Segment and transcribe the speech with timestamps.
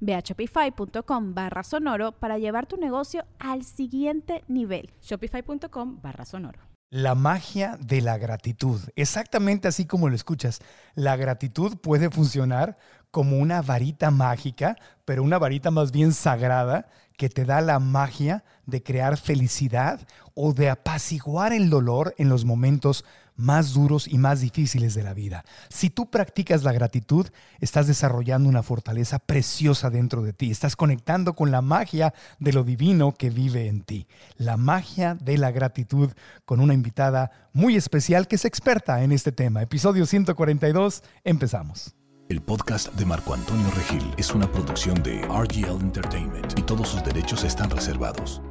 [0.00, 4.90] Ve a shopify.com barra sonoro para llevar tu negocio al siguiente nivel.
[5.02, 6.60] Shopify.com barra sonoro.
[6.90, 8.80] La magia de la gratitud.
[8.96, 10.60] Exactamente así como lo escuchas.
[10.94, 12.78] La gratitud puede funcionar
[13.10, 18.42] como una varita mágica, pero una varita más bien sagrada que te da la magia
[18.64, 20.00] de crear felicidad
[20.34, 23.04] o de apaciguar el dolor en los momentos
[23.38, 25.44] más duros y más difíciles de la vida.
[25.70, 27.26] Si tú practicas la gratitud,
[27.60, 30.50] estás desarrollando una fortaleza preciosa dentro de ti.
[30.50, 34.06] Estás conectando con la magia de lo divino que vive en ti.
[34.36, 36.10] La magia de la gratitud
[36.44, 39.62] con una invitada muy especial que es experta en este tema.
[39.62, 41.94] Episodio 142, empezamos.
[42.28, 47.02] El podcast de Marco Antonio Regil es una producción de RGL Entertainment y todos sus
[47.02, 48.42] derechos están reservados.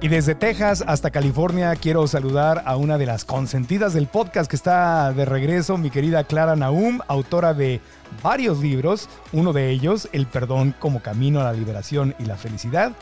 [0.00, 4.54] Y desde Texas hasta California quiero saludar a una de las consentidas del podcast que
[4.54, 7.80] está de regreso, mi querida Clara Naum, autora de
[8.22, 12.92] varios libros, uno de ellos, El perdón como camino a la liberación y la felicidad,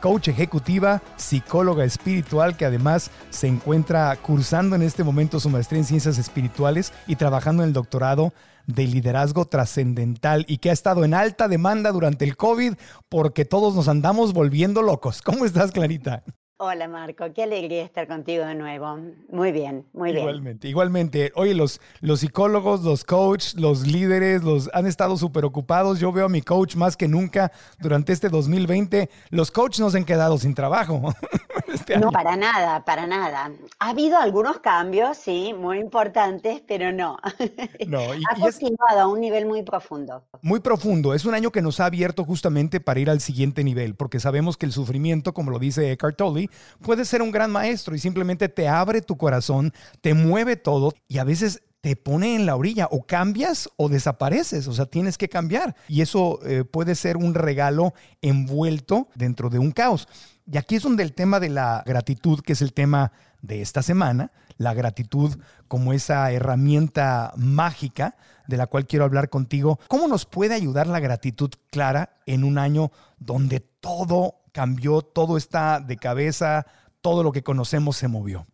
[0.00, 5.86] coach ejecutiva, psicóloga espiritual que además se encuentra cursando en este momento su maestría en
[5.86, 8.32] ciencias espirituales y trabajando en el doctorado
[8.66, 12.76] de liderazgo trascendental y que ha estado en alta demanda durante el COVID
[13.10, 15.20] porque todos nos andamos volviendo locos.
[15.20, 16.24] ¿Cómo estás, Clarita?
[16.58, 18.98] Hola Marco, qué alegría estar contigo de nuevo.
[19.28, 20.22] Muy bien, muy bien.
[20.22, 21.32] Igualmente, igualmente.
[21.34, 26.00] Oye, los, los psicólogos, los coaches, los líderes, los han estado súper ocupados.
[26.00, 29.10] Yo veo a mi coach más que nunca durante este 2020.
[29.28, 31.02] Los coaches nos han quedado sin trabajo.
[31.66, 33.50] Este no, para nada, para nada.
[33.80, 37.18] Ha habido algunos cambios, sí, muy importantes, pero no.
[37.88, 40.24] no y, ha continuado a un nivel muy profundo.
[40.42, 41.12] Muy profundo.
[41.12, 44.56] Es un año que nos ha abierto justamente para ir al siguiente nivel, porque sabemos
[44.56, 46.45] que el sufrimiento, como lo dice Eckhart Tolle,
[46.82, 51.18] puede ser un gran maestro y simplemente te abre tu corazón, te mueve todo y
[51.18, 55.28] a veces te pone en la orilla o cambias o desapareces, o sea, tienes que
[55.28, 55.76] cambiar.
[55.86, 60.08] Y eso eh, puede ser un regalo envuelto dentro de un caos.
[60.50, 63.82] Y aquí es donde el tema de la gratitud, que es el tema de esta
[63.82, 70.24] semana, la gratitud como esa herramienta mágica de la cual quiero hablar contigo, ¿cómo nos
[70.24, 76.64] puede ayudar la gratitud clara en un año donde todo cambió, todo está de cabeza,
[77.02, 78.46] todo lo que conocemos se movió?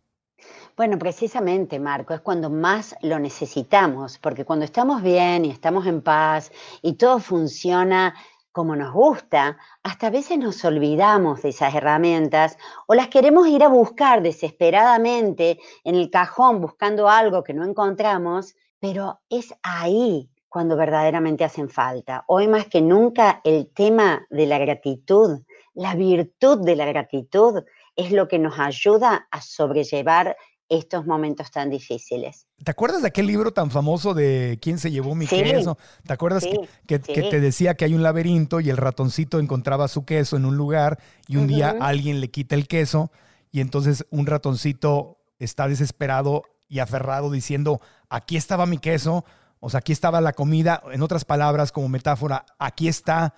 [0.75, 6.01] Bueno, precisamente, Marco, es cuando más lo necesitamos, porque cuando estamos bien y estamos en
[6.01, 8.15] paz y todo funciona
[8.51, 13.63] como nos gusta, hasta a veces nos olvidamos de esas herramientas o las queremos ir
[13.63, 20.75] a buscar desesperadamente en el cajón buscando algo que no encontramos, pero es ahí cuando
[20.75, 22.25] verdaderamente hacen falta.
[22.27, 25.39] Hoy más que nunca el tema de la gratitud,
[25.73, 27.63] la virtud de la gratitud
[27.95, 30.35] es lo que nos ayuda a sobrellevar
[30.69, 32.47] estos momentos tan difíciles.
[32.63, 35.77] ¿Te acuerdas de aquel libro tan famoso de ¿Quién se llevó mi queso?
[36.05, 36.45] ¿Te acuerdas
[36.87, 40.57] que, te decía que hay un laberinto y el ratoncito encontraba su queso en un
[40.57, 43.11] lugar y un día alguien le quita el queso
[43.51, 49.25] y entonces un ratoncito está desesperado y aferrado diciendo, aquí estaba mi queso,
[49.59, 53.35] o sea, aquí estaba la comida, en otras palabras, como metáfora, aquí está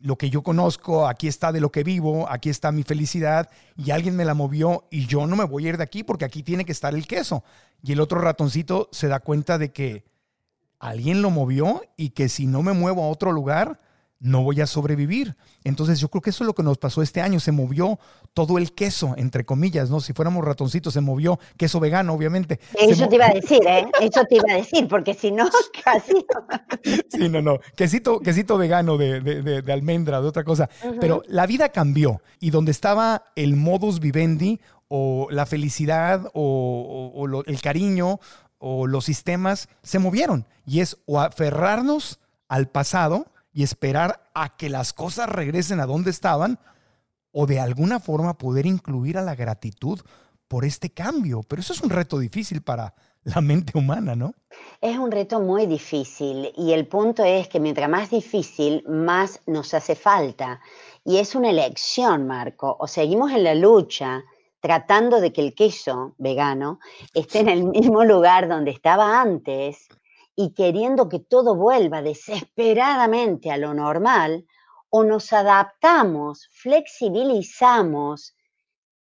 [0.00, 3.90] lo que yo conozco, aquí está de lo que vivo, aquí está mi felicidad y
[3.90, 6.42] alguien me la movió y yo no me voy a ir de aquí porque aquí
[6.42, 7.44] tiene que estar el queso.
[7.82, 10.04] Y el otro ratoncito se da cuenta de que
[10.78, 13.80] alguien lo movió y que si no me muevo a otro lugar,
[14.22, 15.36] no voy a sobrevivir.
[15.64, 17.40] Entonces yo creo que eso es lo que nos pasó este año.
[17.40, 17.98] Se movió
[18.32, 20.00] todo el queso, entre comillas, ¿no?
[20.00, 22.60] Si fuéramos ratoncitos, se movió queso vegano, obviamente.
[22.78, 23.84] Eso te iba a decir, ¿eh?
[24.00, 25.50] Eso te iba a decir, porque si no,
[25.84, 26.24] casi.
[27.08, 27.58] sí, no, no.
[27.76, 30.70] Quesito, quesito vegano de, de, almendra, de otra cosa.
[31.00, 37.60] Pero la vida cambió y donde estaba el modus vivendi o la felicidad o, el
[37.60, 38.20] cariño
[38.58, 40.46] o los sistemas se movieron.
[40.64, 46.10] Y es o aferrarnos al pasado y esperar a que las cosas regresen a donde
[46.10, 46.58] estaban
[47.32, 50.00] o de alguna forma poder incluir a la gratitud
[50.48, 51.42] por este cambio.
[51.42, 52.94] Pero eso es un reto difícil para
[53.24, 54.34] la mente humana, ¿no?
[54.80, 59.74] Es un reto muy difícil y el punto es que mientras más difícil, más nos
[59.74, 60.60] hace falta.
[61.04, 62.76] Y es una elección, Marco.
[62.78, 64.22] O seguimos en la lucha
[64.60, 66.78] tratando de que el queso vegano
[67.14, 69.88] esté en el mismo lugar donde estaba antes
[70.42, 74.44] y queriendo que todo vuelva desesperadamente a lo normal,
[74.90, 78.34] o nos adaptamos, flexibilizamos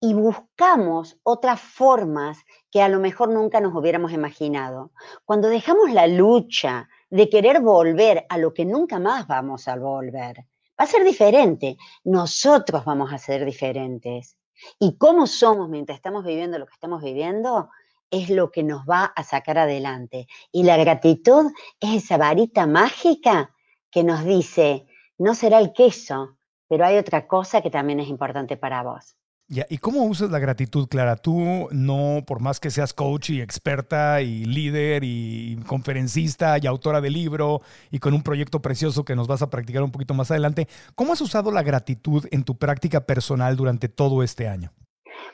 [0.01, 2.39] y buscamos otras formas
[2.71, 4.93] que a lo mejor nunca nos hubiéramos imaginado.
[5.27, 10.39] Cuando dejamos la lucha de querer volver a lo que nunca más vamos a volver,
[10.39, 11.77] va a ser diferente.
[12.05, 14.39] Nosotros vamos a ser diferentes.
[14.79, 17.69] Y cómo somos mientras estamos viviendo lo que estamos viviendo
[18.11, 20.27] es lo que nos va a sacar adelante.
[20.53, 21.51] Y la gratitud
[21.81, 23.55] es esa varita mágica
[23.91, 24.87] que nos dice,
[25.19, 26.39] no será el queso,
[26.69, 29.17] pero hay otra cosa que también es importante para vos.
[29.49, 31.15] ¿Y cómo usas la gratitud, Clara?
[31.15, 37.01] Tú no, por más que seas coach y experta y líder y conferencista y autora
[37.01, 37.63] de libro
[37.93, 40.67] y con un proyecto precioso que nos vas a practicar un poquito más adelante,
[40.97, 44.73] ¿cómo has usado la gratitud en tu práctica personal durante todo este año?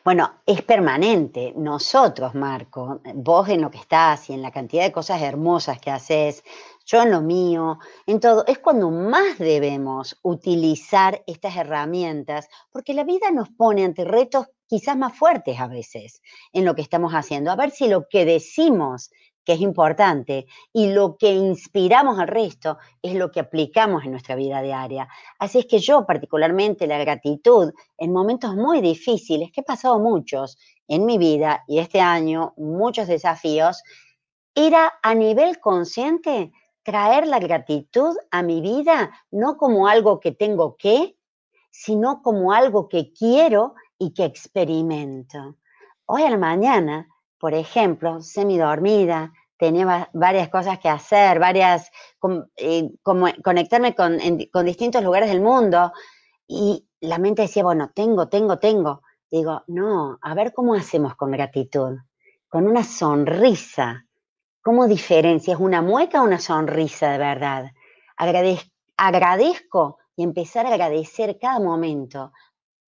[0.05, 1.53] Bueno, es permanente.
[1.57, 5.93] Nosotros, Marco, vos en lo que estás y en la cantidad de cosas hermosas que
[5.93, 6.43] haces,
[6.85, 13.05] yo en lo mío, en todo, es cuando más debemos utilizar estas herramientas, porque la
[13.05, 16.21] vida nos pone ante retos quizás más fuertes a veces
[16.53, 17.53] en lo que estamos haciendo.
[17.53, 19.13] A ver si lo que decimos
[19.45, 24.37] que es importante, y lo que inspiramos al resto es lo que aplicamos en nuestra
[24.37, 25.09] vida diaria.
[25.39, 30.57] Así es que yo particularmente la gratitud en momentos muy difíciles, que he pasado muchos
[30.87, 33.83] en mi vida y este año, muchos desafíos,
[34.55, 36.53] era a nivel consciente
[36.83, 41.17] traer la gratitud a mi vida no como algo que tengo que,
[41.71, 45.57] sino como algo que quiero y que experimento.
[46.07, 47.09] Hoy a la mañana,
[47.43, 51.91] por ejemplo, semi dormida, tenía varias cosas que hacer, varias,
[52.55, 54.17] eh, como conectarme con,
[54.53, 55.93] con distintos lugares del mundo
[56.47, 59.03] y la mente decía, bueno, tengo, tengo, tengo.
[59.29, 61.99] Digo, no, a ver cómo hacemos con gratitud,
[62.49, 64.07] con una sonrisa,
[64.63, 67.73] ¿Cómo diferencias una mueca o una sonrisa de verdad?
[68.97, 72.31] agradezco y empezar a agradecer cada momento.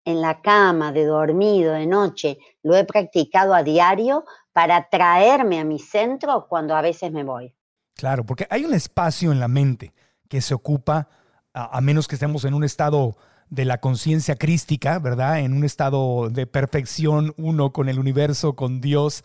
[0.05, 4.25] En la cama, de dormido, de noche, lo he practicado a diario
[4.55, 7.55] para traerme a mi centro cuando a veces me voy.
[7.95, 9.93] Claro, porque hay un espacio en la mente
[10.29, 11.09] que se ocupa,
[11.53, 13.17] a, a menos que estemos en un estado
[13.51, 15.41] de la conciencia crística, ¿verdad?
[15.41, 19.23] En un estado de perfección, uno con el universo, con Dios,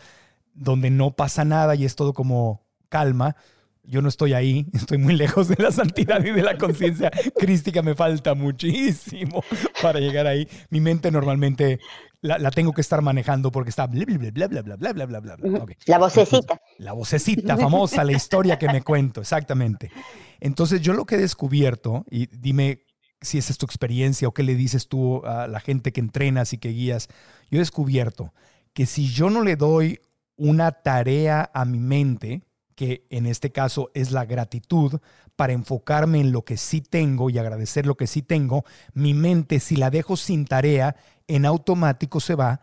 [0.54, 3.36] donde no pasa nada y es todo como calma.
[3.84, 7.82] Yo no estoy ahí, estoy muy lejos de la santidad y de la conciencia crística,
[7.82, 9.44] me falta muchísimo
[9.82, 10.48] para llegar ahí.
[10.70, 11.80] Mi mente normalmente
[12.22, 15.36] la, tengo que estar manejando porque está bla, bla, bla, bla, bla, bla, bla, bla,
[15.36, 15.76] bla.
[15.86, 16.62] La vocecita.
[16.78, 19.92] la vocecita famosa, la historia que me cuento, exactamente.
[20.40, 22.84] Entonces yo lo que he descubierto, y dime
[23.22, 26.54] si esa es tu experiencia o qué le dices tú a la gente que entrenas
[26.54, 27.08] y que guías,
[27.50, 28.34] yo he descubierto
[28.74, 30.00] que si yo no le doy
[30.36, 32.44] una tarea a mi mente,
[32.80, 35.02] que en este caso es la gratitud,
[35.36, 39.60] para enfocarme en lo que sí tengo y agradecer lo que sí tengo, mi mente,
[39.60, 40.96] si la dejo sin tarea,
[41.28, 42.62] en automático se va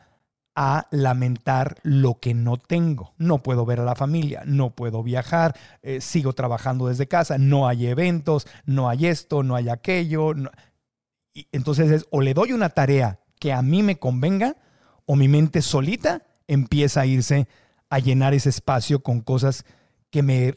[0.55, 3.13] a lamentar lo que no tengo.
[3.19, 7.69] No puedo ver a la familia, no puedo viajar, eh, sigo trabajando desde casa, no
[7.69, 10.33] hay eventos, no hay esto, no hay aquello.
[11.53, 14.57] Entonces es o le doy una tarea que a mí me convenga
[15.05, 17.49] o mi mente solita empieza a irse
[17.91, 19.67] a llenar ese espacio con cosas
[20.11, 20.55] que me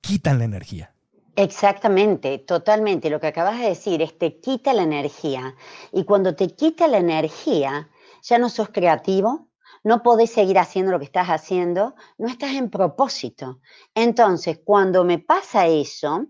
[0.00, 0.94] quitan la energía.
[1.36, 3.08] Exactamente, totalmente.
[3.08, 5.56] Lo que acabas de decir es te quita la energía.
[5.90, 7.88] Y cuando te quita la energía,
[8.22, 9.48] ya no sos creativo,
[9.82, 13.60] no podés seguir haciendo lo que estás haciendo, no estás en propósito.
[13.94, 16.26] Entonces, cuando me pasa eso,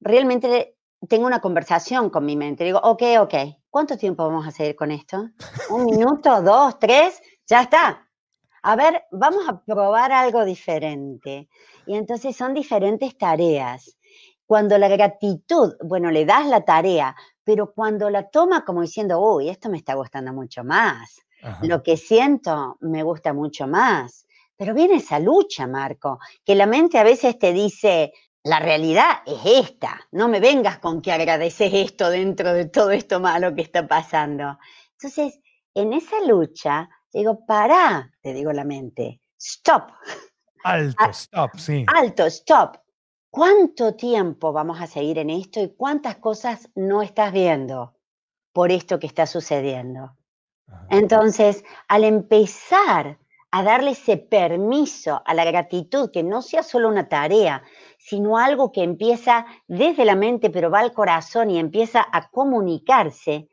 [0.00, 0.76] realmente
[1.08, 2.64] tengo una conversación con mi mente.
[2.64, 3.34] Digo, ok, ok,
[3.70, 5.30] ¿cuánto tiempo vamos a seguir con esto?
[5.70, 7.20] ¿Un minuto, dos, tres?
[7.46, 8.08] Ya está,
[8.66, 11.48] a ver, vamos a probar algo diferente.
[11.86, 13.98] Y entonces son diferentes tareas.
[14.46, 19.50] Cuando la gratitud, bueno, le das la tarea, pero cuando la toma como diciendo, uy,
[19.50, 21.20] esto me está gustando mucho más,
[21.60, 24.26] lo que siento me gusta mucho más.
[24.56, 29.40] Pero viene esa lucha, Marco, que la mente a veces te dice, la realidad es
[29.44, 33.86] esta, no me vengas con que agradeces esto dentro de todo esto malo que está
[33.86, 34.58] pasando.
[34.92, 35.38] Entonces,
[35.74, 39.90] en esa lucha digo, para, te digo la mente, stop.
[40.64, 41.84] Alto, ah, stop, sí.
[41.94, 42.76] Alto, stop.
[43.30, 47.94] ¿Cuánto tiempo vamos a seguir en esto y cuántas cosas no estás viendo
[48.52, 50.16] por esto que está sucediendo?
[50.88, 53.18] Entonces, al empezar
[53.50, 57.62] a darle ese permiso a la gratitud, que no sea solo una tarea,
[57.98, 63.48] sino algo que empieza desde la mente, pero va al corazón y empieza a comunicarse,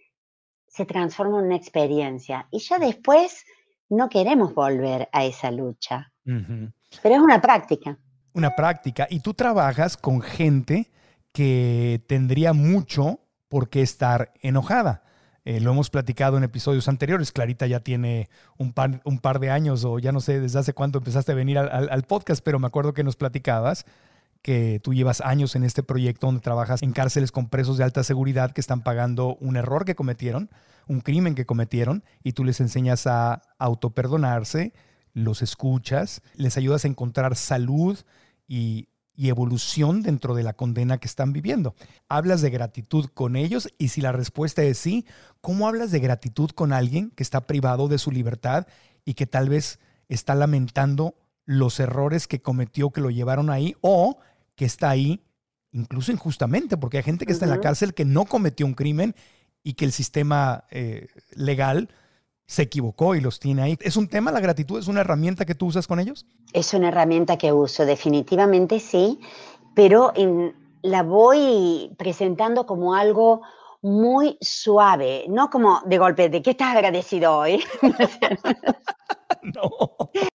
[0.72, 2.48] se transforma en una experiencia.
[2.50, 3.46] Y ya después
[3.90, 6.12] no queremos volver a esa lucha.
[6.24, 7.98] Pero es una práctica.
[8.34, 9.06] Una práctica.
[9.10, 10.90] Y tú trabajas con gente
[11.34, 15.04] que tendría mucho por qué estar enojada.
[15.44, 17.34] Eh, lo hemos platicado en episodios anteriores.
[17.34, 20.74] Clarita ya tiene un par, un par de años o ya no sé desde hace
[20.74, 23.86] cuánto empezaste a venir al, podcast, pero me acuerdo que nos platicabas
[24.42, 28.04] que tú llevas años en este proyecto donde trabajas en cárceles con presos de alta
[28.04, 30.50] seguridad que están pagando un error que cometieron,
[30.88, 34.74] un crimen que cometieron, y tú les enseñas a autoperdonarse,
[35.14, 38.00] los escuchas, les ayudas a encontrar salud
[38.48, 38.88] y
[39.22, 41.76] y evolución dentro de la condena que están viviendo.
[42.10, 43.70] ¿Hablas de gratitud con ellos?
[43.78, 45.06] Y si la respuesta es sí,
[45.42, 48.66] ¿cómo hablas de gratitud con alguien que está privado de su libertad
[49.06, 49.80] y que tal vez
[50.10, 54.18] está lamentando los errores que cometió que lo llevaron ahí o
[54.62, 55.20] que está ahí
[55.72, 56.78] incluso injustamente?
[56.78, 59.16] Porque hay gente que está en la cárcel que no cometió un crimen
[59.64, 61.90] y que el sistema eh, legal
[62.46, 63.80] se equivocó y los tiene ahí.
[63.82, 64.78] ¿Es un tema la gratitud?
[64.78, 66.28] ¿Es una herramienta que tú usas con ellos?
[66.54, 69.20] Es una herramienta que uso, definitivamente sí,
[69.74, 70.14] pero
[70.84, 73.42] la voy presentando como algo
[73.82, 77.64] muy suave, no como de golpe, ¿de qué estás agradecido hoy?
[79.42, 79.72] no.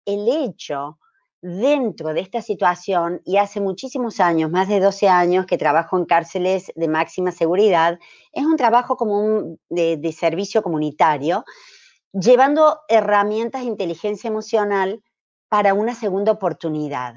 [0.06, 0.98] El hecho
[1.44, 6.06] dentro de esta situación, y hace muchísimos años, más de 12 años que trabajo en
[6.06, 7.98] cárceles de máxima seguridad,
[8.32, 11.44] es un trabajo como de, de servicio comunitario
[12.14, 15.02] llevando herramientas de inteligencia emocional
[15.48, 17.14] para una segunda oportunidad.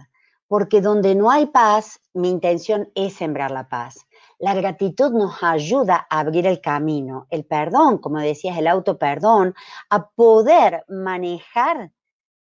[0.48, 4.08] Porque donde no hay paz, mi intención es sembrar la paz.
[4.40, 9.54] La gratitud nos ayuda a abrir el camino, el perdón, como decías, el auto perdón,
[9.90, 11.92] a poder manejar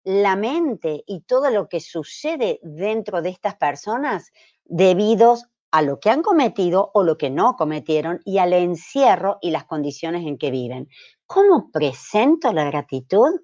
[0.04, 4.32] la mente y todo lo que sucede dentro de estas personas
[4.64, 5.37] debido
[5.71, 9.64] a lo que han cometido o lo que no cometieron y al encierro y las
[9.64, 10.88] condiciones en que viven.
[11.26, 13.40] ¿Cómo presento la gratitud?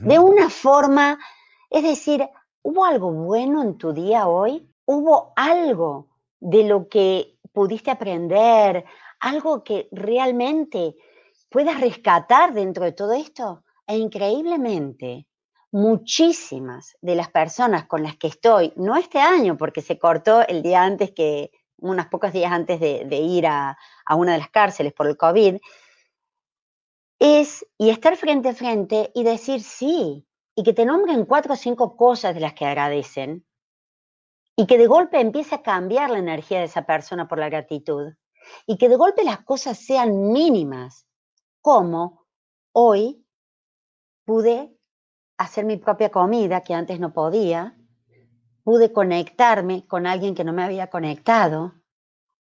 [0.00, 1.18] De una forma,
[1.68, 2.26] es decir,
[2.62, 4.66] ¿hubo algo bueno en tu día hoy?
[4.86, 6.08] ¿Hubo algo
[6.40, 8.86] de lo que pudiste aprender?
[9.20, 10.96] ¿Algo que realmente
[11.50, 13.64] puedas rescatar dentro de todo esto?
[13.86, 15.25] E increíblemente,
[15.72, 20.62] muchísimas de las personas con las que estoy, no este año, porque se cortó el
[20.62, 24.92] día antes que, unos pocos días antes de, ir a, a, una de las cárceles
[24.92, 25.58] por el COVID,
[27.18, 31.56] es y estar frente a frente y decir sí, y que te nombren cuatro o
[31.56, 33.46] cinco cosas de las que agradecen,
[34.56, 38.14] y que de golpe empiece a cambiar la energía de esa persona por la gratitud,
[38.66, 41.06] y que de golpe las cosas sean mínimas,
[41.60, 42.26] como
[42.72, 43.26] hoy
[44.24, 44.75] pude
[45.38, 47.76] hacer mi propia comida que antes no podía,
[48.64, 51.74] pude conectarme con alguien que no me había conectado,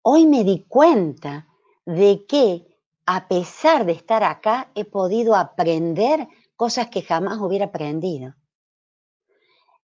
[0.02, 1.48] hoy me di cuenta
[1.86, 2.72] de que
[3.06, 8.36] a pesar de estar acá, he podido aprender cosas que jamás hubiera aprendido.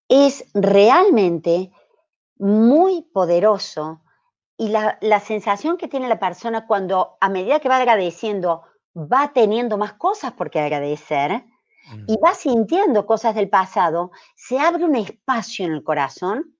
[0.08, 1.70] Es realmente
[2.38, 4.00] muy poderoso
[4.56, 8.62] y la, sensación que tiene la persona cuando a medida que va agradeciendo,
[8.96, 11.44] va teniendo más cosas por qué agradecer
[12.06, 12.24] y mm.
[12.24, 16.56] va sintiendo cosas del pasado, se abre un espacio en el corazón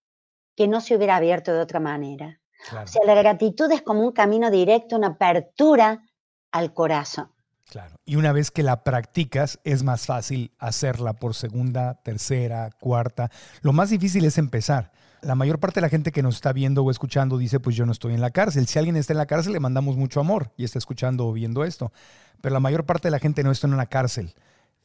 [0.57, 2.41] que no se hubiera abierto de otra manera.
[2.73, 6.03] O sea, la gratitud es como un camino directo, una apertura
[6.51, 7.31] al corazón.
[7.71, 7.97] Claro.
[8.05, 13.31] Y una vez que la practicas, es más fácil hacerla por segunda, tercera, cuarta.
[13.61, 14.91] Lo más difícil es empezar.
[15.21, 17.85] La mayor parte de la gente que nos está viendo o escuchando dice, pues yo
[17.85, 18.67] no estoy en la cárcel.
[18.67, 21.65] Si alguien está en la cárcel, le mandamos mucho amor y está escuchando o viendo
[21.65, 21.93] esto.
[22.41, 24.35] Pero la mayor parte de la gente no está en una cárcel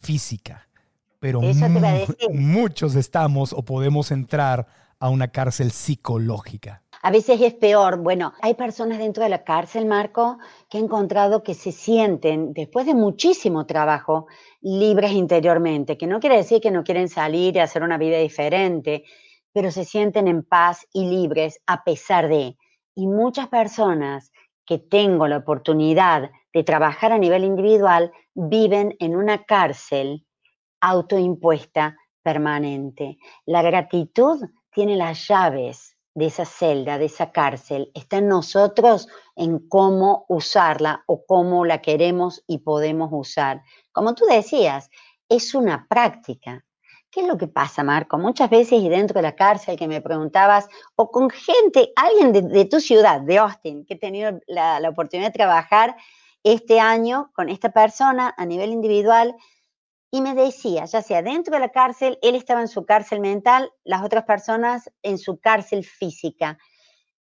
[0.04, 0.68] física.
[1.20, 1.40] Pero
[2.32, 4.68] muchos estamos o podemos entrar
[5.00, 6.84] a una cárcel psicológica.
[7.02, 7.98] A veces es peor.
[7.98, 10.38] Bueno, hay personas dentro de la cárcel, Marco,
[10.70, 14.28] que he encontrado que se sienten, después de muchísimo trabajo,
[14.62, 19.04] libres interiormente, que no quiere decir que no quieren salir y hacer una vida diferente,
[19.52, 22.56] pero se sienten en paz y libres a pesar de.
[22.96, 24.32] Y muchas personas
[24.66, 30.26] que tengo la oportunidad de trabajar a nivel individual viven en una cárcel
[30.82, 33.18] autoimpuesta permanente.
[33.46, 39.68] La gratitud tiene las llaves de esa celda, de esa cárcel, está en nosotros en
[39.68, 43.64] cómo usarla o cómo la queremos y podemos usar.
[43.92, 44.90] Como tú decías,
[45.28, 46.64] es una práctica.
[47.10, 48.18] ¿Qué es lo que pasa, Marco?
[48.18, 52.66] Muchas veces y dentro de la cárcel que me preguntabas, o con gente, alguien de,
[52.66, 55.96] tu ciudad, de Austin, que he tenido la, la oportunidad de trabajar
[56.44, 59.36] este año con esta persona a nivel individual,
[60.12, 63.72] y me decía, ya sea dentro de la cárcel, él estaba en su cárcel mental,
[63.84, 66.60] las otras personas en su cárcel física.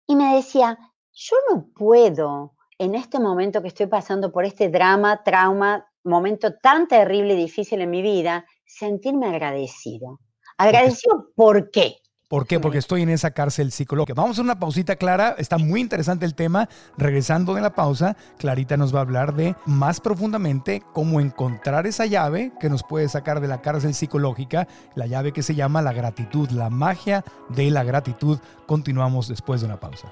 [0.05, 0.77] Y me decía,
[1.11, 6.87] yo no puedo en este momento que estoy pasando por este drama, trauma, momento tan
[6.87, 10.19] terrible y difícil en mi vida, sentirme agradecido.
[10.57, 11.97] Agradecido, ¿por qué?
[12.35, 12.59] ¿Por qué?
[12.59, 14.13] Porque estoy en esa cárcel psicológica.
[14.13, 15.35] Vamos a una pausita, Clara.
[15.37, 16.67] Está muy interesante el tema.
[16.97, 22.05] Regresando de la pausa, Clarita nos va a hablar de más profundamente cómo encontrar esa
[22.05, 25.93] llave que nos puede sacar de la cárcel psicológica, la llave que se llama la
[25.93, 28.37] gratitud, la magia de la gratitud.
[28.65, 30.11] Continuamos después de una pausa.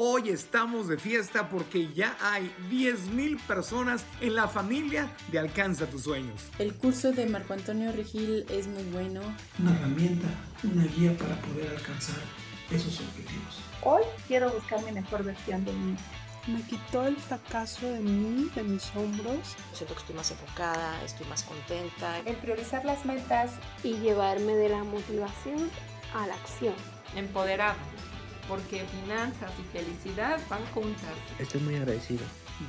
[0.00, 6.04] Hoy estamos de fiesta porque ya hay 10.000 personas en la familia de Alcanza tus
[6.04, 6.40] sueños.
[6.60, 9.22] El curso de Marco Antonio Regil es muy bueno.
[9.58, 10.28] Una herramienta,
[10.62, 12.14] una guía para poder alcanzar
[12.70, 13.58] esos objetivos.
[13.82, 15.96] Hoy quiero buscar mi mejor versión de mí.
[16.46, 19.56] Me quitó el fracaso de mí, de mis hombros.
[19.72, 22.20] Siento que estoy más enfocada, estoy más contenta.
[22.20, 23.50] El priorizar las metas
[23.82, 25.68] y llevarme de la motivación
[26.14, 26.74] a la acción.
[27.16, 27.97] Empoderarme
[28.48, 31.14] porque finanzas y felicidad van juntas.
[31.38, 32.24] Estoy muy agradecido.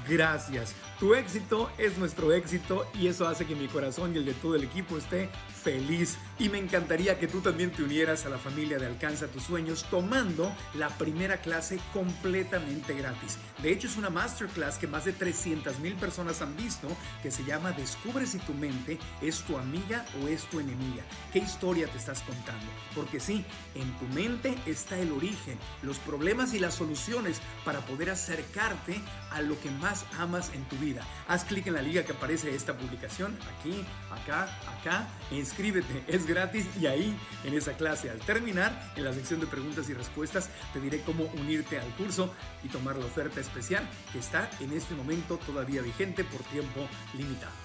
[0.07, 0.75] Gracias.
[0.99, 4.55] Tu éxito es nuestro éxito y eso hace que mi corazón y el de todo
[4.55, 5.29] el equipo esté
[5.63, 6.17] feliz.
[6.37, 9.85] Y me encantaría que tú también te unieras a la familia de Alcanza tus sueños
[9.89, 13.37] tomando la primera clase completamente gratis.
[13.61, 16.87] De hecho, es una masterclass que más de 300 mil personas han visto
[17.21, 21.03] que se llama Descubre si tu mente es tu amiga o es tu enemiga.
[21.33, 22.65] ¿Qué historia te estás contando?
[22.95, 23.43] Porque sí,
[23.75, 29.41] en tu mente está el origen, los problemas y las soluciones para poder acercarte a
[29.41, 31.05] lo que más amas en tu vida.
[31.27, 34.49] Haz clic en la liga que aparece esta publicación, aquí, acá,
[34.79, 39.39] acá, e inscríbete, es gratis y ahí, en esa clase, al terminar, en la sección
[39.39, 42.33] de preguntas y respuestas, te diré cómo unirte al curso
[42.63, 47.58] y tomar la oferta especial que está en este momento todavía vigente por tiempo limitado.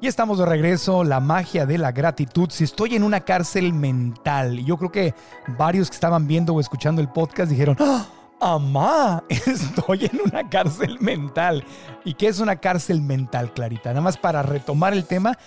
[0.00, 2.50] Y estamos de regreso, la magia de la gratitud.
[2.50, 5.14] Si estoy en una cárcel mental, yo creo que
[5.56, 8.06] varios que estaban viendo o escuchando el podcast dijeron, ¡Ah!
[8.40, 11.64] Amá, estoy en una cárcel mental.
[12.04, 13.90] ¿Y qué es una cárcel mental, Clarita?
[13.90, 15.38] Nada más para retomar el tema,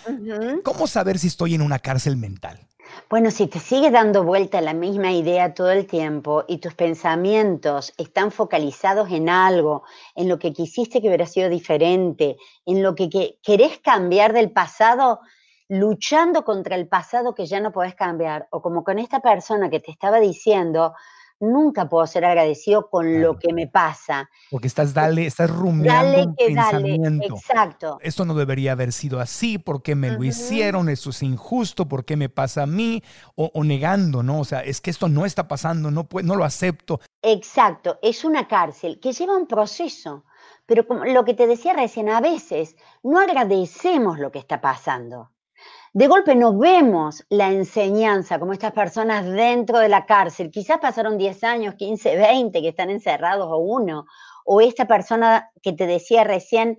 [0.63, 2.67] ¿cómo saber si estoy en una cárcel mental?
[3.09, 7.93] Bueno, si te sigue dando vuelta la misma idea todo el tiempo y tus pensamientos
[7.97, 9.83] están focalizados en algo,
[10.15, 14.51] en lo que quisiste que hubiera sido diferente, en lo que, que querés cambiar del
[14.51, 15.21] pasado,
[15.69, 19.79] luchando contra el pasado que ya no podés cambiar, o como con esta persona que
[19.79, 20.93] te estaba diciendo,
[21.39, 24.29] nunca puedo ser agradecido con lo que me pasa.
[24.49, 27.35] Porque estás, dale, estás rumiando un pensamiento.
[27.35, 27.97] exacto.
[28.01, 30.89] Esto no debería haber sido así, ¿por qué me lo hicieron?
[30.89, 33.03] Esto es injusto, ¿por qué me pasa a mí?
[33.35, 34.39] O, negando, ¿no?
[34.39, 36.99] O sea, es que esto no está pasando, no, no lo acepto.
[37.21, 40.25] Exacto, es una cárcel que lleva un proceso.
[40.65, 45.31] Pero como lo que te decía recién, a veces no agradecemos lo que está pasando
[45.97, 50.51] de golpe no vemos la enseñanza como estas personas dentro de la cárcel.
[50.51, 54.05] Quizás pasaron 10 años, 15, 20 que están encerrados o uno.
[54.45, 56.77] O esta persona que te decía recién,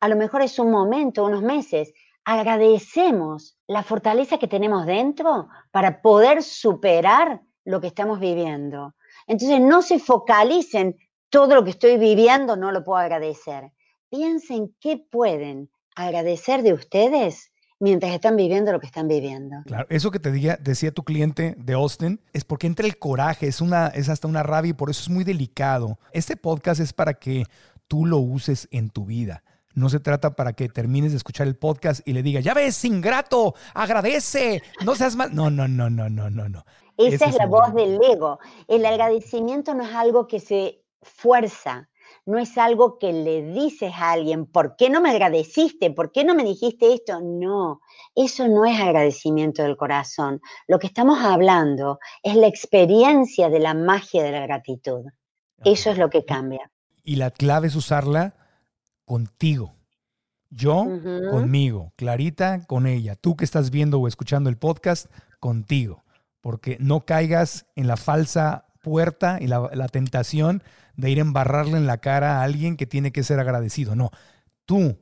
[0.00, 1.92] a lo mejor es un momento, unos meses.
[2.24, 8.96] Agradecemos la fortaleza que tenemos dentro para poder superar lo que estamos viviendo.
[9.28, 10.96] Entonces no se focalicen,
[11.30, 13.70] todo lo que estoy viviendo no lo puedo agradecer.
[14.10, 19.56] Piensen qué pueden agradecer de ustedes mientras están viviendo lo que están viviendo.
[19.66, 23.60] Claro, eso que te decía tu cliente de Austin es porque entra el coraje, es,
[23.60, 25.98] una, es hasta una rabia y por eso es muy delicado.
[26.12, 27.44] Este podcast es para que
[27.88, 29.42] tú lo uses en tu vida.
[29.74, 32.82] No se trata para que termines de escuchar el podcast y le digas, ya ves,
[32.86, 35.34] ingrato, agradece, no seas mal.
[35.34, 36.64] No, no, no, no, no, no, no.
[36.96, 38.38] Esa es la voz del ego.
[38.68, 41.90] El agradecimiento no es algo que se fuerza,
[42.26, 45.92] no es algo que le dices a alguien, ¿por qué no me agradeciste?
[45.92, 47.20] ¿Por qué no me dijiste esto?
[47.20, 47.80] No,
[48.16, 50.40] eso no es agradecimiento del corazón.
[50.66, 55.04] Lo que estamos hablando es la experiencia de la magia de la gratitud.
[55.64, 56.70] Eso es lo que cambia.
[57.04, 58.34] Y la clave es usarla
[59.04, 59.72] contigo.
[60.50, 60.84] Yo
[61.30, 65.06] conmigo, Clarita con ella, tú que estás viendo o escuchando el podcast,
[65.38, 66.02] contigo,
[66.40, 70.62] porque no caigas en la falsa puerta y la, la tentación
[70.96, 73.94] de ir a embarrarle en la cara a alguien que tiene que ser agradecido.
[73.94, 74.10] No,
[74.64, 74.98] tú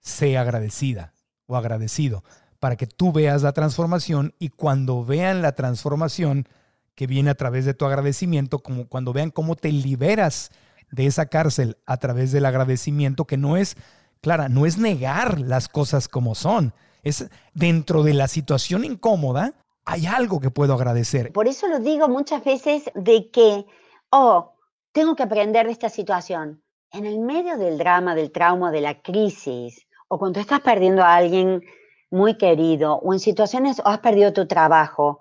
[0.00, 1.14] sé agradecida
[1.46, 2.22] o agradecido
[2.60, 6.48] para que tú veas la transformación y cuando vean la transformación
[6.94, 10.50] que viene a través de tu agradecimiento, como cuando vean cómo te liberas
[10.90, 13.76] de esa cárcel a través del agradecimiento, que no es,
[14.20, 20.06] Clara, no es negar las cosas como son, es dentro de la situación incómoda, hay
[20.06, 21.32] algo que puedo agradecer.
[21.32, 23.64] Por eso lo digo muchas veces de que,
[24.10, 24.57] oh,
[24.98, 26.60] tengo que aprender de esta situación.
[26.90, 31.14] en el medio del drama, del trauma, de la crisis, o cuando estás perdiendo a
[31.14, 31.62] alguien
[32.10, 35.20] muy querido, o en situaciones, o has perdido tu trabajo,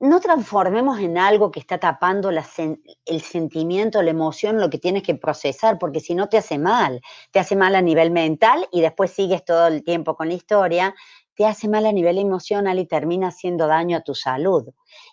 [0.00, 5.14] no transformemos en algo que está tapando el sentimiento, la emoción, lo que tienes que
[5.14, 9.12] procesar, porque si no te hace mal, te hace mal a nivel mental y después
[9.12, 10.96] sigues todo el tiempo con la historia,
[11.36, 14.70] te hace mal a nivel emocional y termina haciendo daño a tu salud.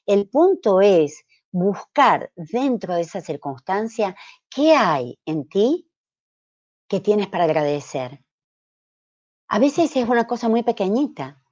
[0.07, 4.15] El punto es buscar dentro de esa circunstancia
[4.49, 5.87] qué hay en ti
[6.89, 8.25] que tienes para agradecer.
[9.47, 11.43] A veces es una cosa muy pequeñita,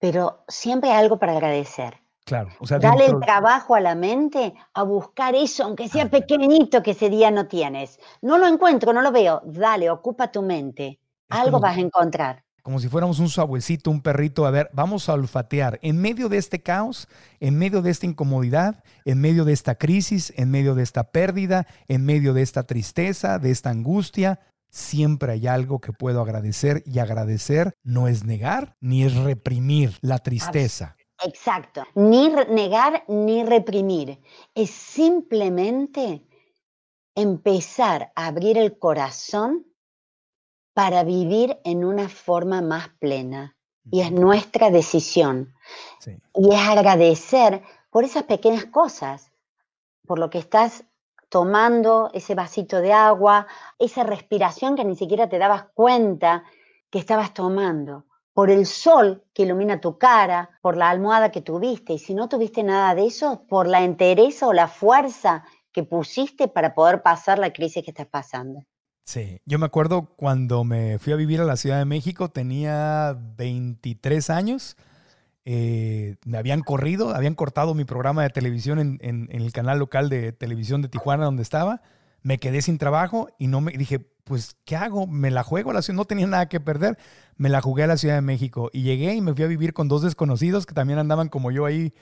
[0.00, 2.00] pero siempre hay algo para agradecer.
[2.24, 2.48] Claro.
[2.58, 6.90] O sea, Dale el trabajo a la mente a buscar eso, aunque sea pequeñito que
[6.92, 8.00] ese día no tienes.
[8.22, 9.42] No lo encuentro, no lo veo.
[9.44, 10.98] Dale, ocupa tu mente.
[11.28, 12.45] Algo vas a encontrar.
[12.66, 14.44] Como si fuéramos un sabuesito, un perrito.
[14.44, 15.78] A ver, vamos a olfatear.
[15.82, 17.06] En medio de este caos,
[17.38, 21.68] en medio de esta incomodidad, en medio de esta crisis, en medio de esta pérdida,
[21.86, 26.98] en medio de esta tristeza, de esta angustia, siempre hay algo que puedo agradecer y
[26.98, 30.96] agradecer no es negar ni es reprimir la tristeza.
[31.24, 31.84] Exacto.
[31.94, 34.18] Ni negar ni reprimir.
[34.56, 36.26] Es simplemente
[37.14, 39.66] empezar a abrir el corazón
[40.76, 43.56] para vivir en una forma más plena.
[43.90, 45.54] Y es nuestra decisión.
[46.34, 49.32] Y es agradecer por esas pequeñas cosas,
[50.06, 50.84] por lo que estás
[51.30, 53.46] tomando, ese vasito de agua,
[53.78, 56.44] esa respiración que ni siquiera te dabas cuenta
[56.90, 61.94] que estabas tomando por el sol que ilumina tu cara, por la almohada que tuviste,
[61.94, 66.48] y si no tuviste nada de eso, por la entereza o la fuerza que pusiste
[66.48, 68.66] para poder pasar la crisis que estás pasando.
[69.06, 73.16] Sí, yo me acuerdo cuando me fui a vivir a la Ciudad de México, tenía
[73.38, 74.76] 23 años,
[75.44, 80.08] eh, me habían corrido, habían cortado mi programa de televisión en, en el canal local
[80.08, 81.82] de televisión de Tijuana donde estaba,
[82.22, 85.06] me quedé sin trabajo y no me dije, pues, ¿qué hago?
[85.06, 86.98] Me la juego a la ciudad, no tenía nada que perder,
[87.36, 89.72] me la jugué a la Ciudad de México y llegué y me fui a vivir
[89.72, 91.94] con dos desconocidos que también andaban como yo ahí.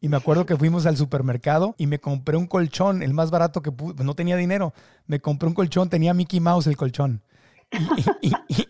[0.00, 3.60] Y me acuerdo que fuimos al supermercado y me compré un colchón, el más barato
[3.60, 4.72] que pude, no tenía dinero.
[5.06, 7.22] Me compré un colchón, tenía Mickey Mouse el colchón.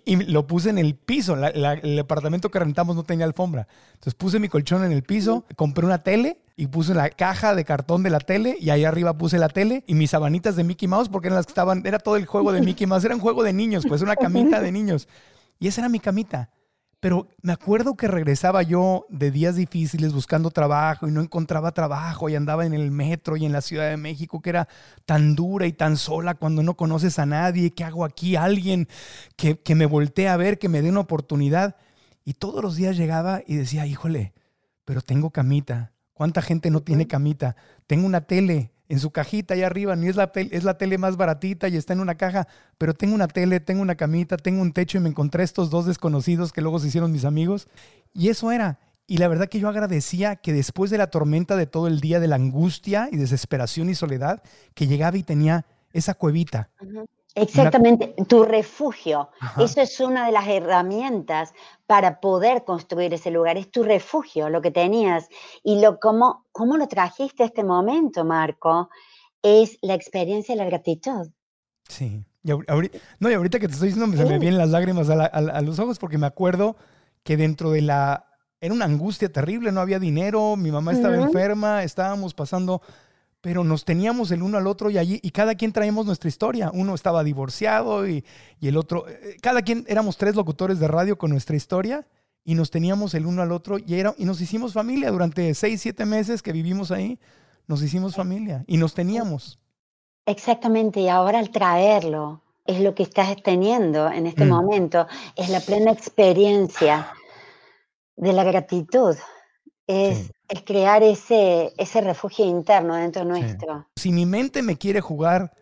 [0.05, 1.37] Y, lo puse en el piso.
[1.37, 3.69] el departamento que rentamos no tenía alfombra.
[3.95, 7.64] Entonces puse mi colchón en el piso, compré una tele y puse la caja de
[7.64, 10.88] cartón de la tele y ahí arriba puse la tele y mis sabanitas de Mickey
[10.88, 13.21] Mouse porque eran las que estaban, era todo el juego de Mickey Mouse, era un
[13.21, 15.09] juego de niños, pues una camita de niños.
[15.59, 16.51] Y esa era mi camita.
[17.01, 22.29] Pero me acuerdo que regresaba yo de días difíciles buscando trabajo y no encontraba trabajo
[22.29, 24.69] y andaba en el metro y en la Ciudad de México que era
[25.07, 27.71] tan dura y tan sola cuando no conoces a nadie.
[27.71, 28.37] ¿Qué hago aquí?
[28.37, 28.87] Alguien
[29.37, 31.77] que, que me voltee a ver, que me dé una oportunidad.
[32.23, 34.35] Y todos los días llegaba y decía, híjole,
[34.85, 35.93] pero tengo camita.
[36.13, 37.57] ¿Cuánta gente no tiene camita?
[37.87, 41.16] Tengo una tele, en su cajita ahí arriba, ni es la, es la tele más
[41.16, 44.72] baratita y está en una caja, pero tengo una tele, tengo una camita, tengo un
[44.72, 47.68] techo y me encontré estos dos desconocidos que luego se hicieron mis amigos.
[48.12, 48.81] Y eso era.
[49.07, 52.18] Y la verdad que yo agradecía que después de la tormenta de todo el día,
[52.18, 54.42] de la angustia y desesperación y soledad,
[54.74, 56.70] que llegaba y tenía esa cuevita.
[57.35, 59.31] Exactamente, tu refugio.
[59.59, 61.53] Eso es una de las herramientas
[61.87, 63.57] para poder construir ese lugar.
[63.57, 65.29] Es tu refugio, lo que tenías.
[65.62, 68.90] Y lo cómo, cómo lo trajiste a este momento, Marco,
[69.43, 71.31] es la experiencia de la gratitud.
[71.88, 72.25] Sí.
[72.43, 75.61] Y ahorita, no, y ahorita que te estoy diciendo, se me vienen las lágrimas a,
[75.61, 76.77] los ojos porque me acuerdo
[77.23, 78.27] que dentro de la...
[78.62, 82.83] Era una angustia terrible, no había dinero, mi mamá estaba enferma, estábamos pasando
[83.40, 86.70] pero nos teníamos el uno al otro y allí, y cada quien traíamos nuestra historia.
[86.74, 88.24] Uno estaba divorciado y,
[88.61, 92.07] el otro, eh, cada quien éramos tres locutores de radio con nuestra historia
[92.44, 95.81] y nos teníamos el uno al otro y, era, y nos hicimos familia durante seis,
[95.81, 97.18] siete meses que vivimos ahí,
[97.66, 99.59] nos hicimos familia y nos teníamos.
[100.26, 104.48] Exactamente, y ahora al traerlo es lo que estás teniendo en este mm.
[104.48, 107.12] momento, es la plena experiencia
[108.16, 109.16] de la gratitud
[109.90, 110.31] es,
[110.64, 113.88] crear ese, ese refugio interno dentro nuestro.
[113.96, 115.53] Si mi mente me quiere jugar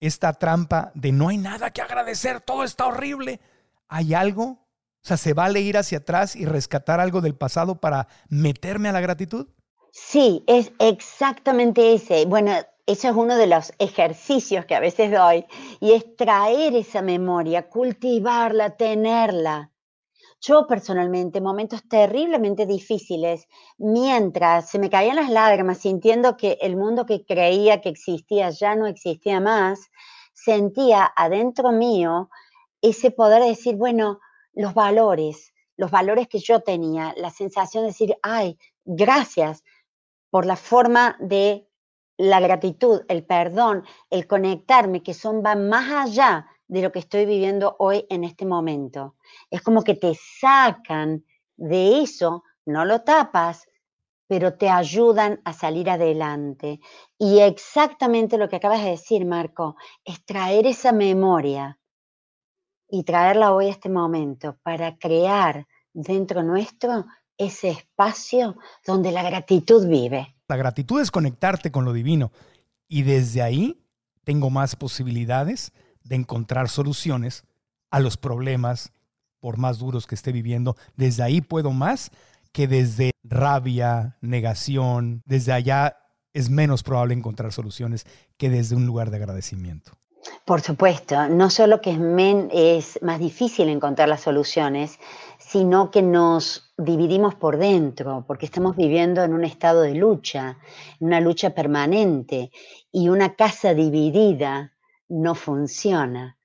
[0.00, 3.40] esta trampa de no hay nada que agradecer, todo está horrible,
[3.88, 4.44] ¿hay algo?
[4.44, 8.92] O sea, ¿se vale ir hacia atrás y rescatar algo del pasado para meterme a
[8.92, 9.48] la gratitud?
[9.90, 12.24] Sí, es exactamente ese.
[12.26, 12.52] Bueno,
[12.86, 15.44] eso es uno de los ejercicios que a veces doy
[15.80, 19.71] y es traer esa memoria, cultivarla, tenerla.
[20.44, 23.46] Yo personalmente, momentos terriblemente difíciles,
[23.78, 28.74] mientras se me caían las lágrimas sintiendo que el mundo que creía que existía ya
[28.74, 29.88] no existía más,
[30.32, 32.28] sentía adentro mío
[32.80, 34.18] ese poder de decir, bueno,
[34.52, 39.62] los valores, los valores que yo tenía, la sensación de decir, ay, gracias
[40.28, 41.68] por la forma de
[42.16, 47.76] la gratitud, el perdón, el conectarme, que son más allá de lo que estoy viviendo
[47.78, 49.16] hoy en este momento.
[49.50, 51.24] Es como que te sacan
[51.56, 53.66] de eso, no lo tapas,
[54.26, 56.80] pero te ayudan a salir adelante.
[57.18, 61.78] Y exactamente lo que acabas de decir, Marco, es traer esa memoria
[62.88, 67.04] y traerla hoy a este momento para crear dentro nuestro
[67.36, 70.34] ese espacio donde la gratitud vive.
[70.48, 72.32] La gratitud es conectarte con lo divino
[72.88, 73.82] y desde ahí
[74.24, 75.72] tengo más posibilidades
[76.04, 77.44] de encontrar soluciones
[77.90, 78.92] a los problemas,
[79.40, 80.76] por más duros que esté viviendo.
[80.96, 82.10] Desde ahí puedo más
[82.52, 85.96] que desde rabia, negación, desde allá
[86.32, 89.92] es menos probable encontrar soluciones que desde un lugar de agradecimiento.
[90.44, 91.90] Por supuesto, no solo que
[92.52, 94.98] es, más difícil encontrar las soluciones,
[95.38, 100.58] sino que nos dividimos por dentro, porque estamos viviendo en un estado de lucha,
[101.00, 102.52] una lucha permanente,
[102.92, 104.72] y una casa dividida
[105.12, 106.38] no funciona.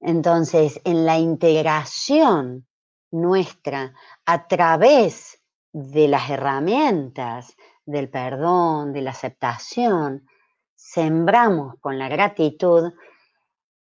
[0.00, 2.66] Entonces, en la integración
[3.10, 3.92] nuestra
[4.24, 10.28] a través de las herramientas del perdón, de la aceptación,
[10.76, 12.92] sembramos con la gratitud,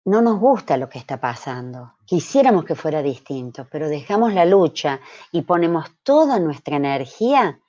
[0.06, 1.96] no nos gusta lo que está pasando.
[2.06, 7.60] Quisiéramos que fuera distinto, pero dejamos la lucha y ponemos toda nuestra energía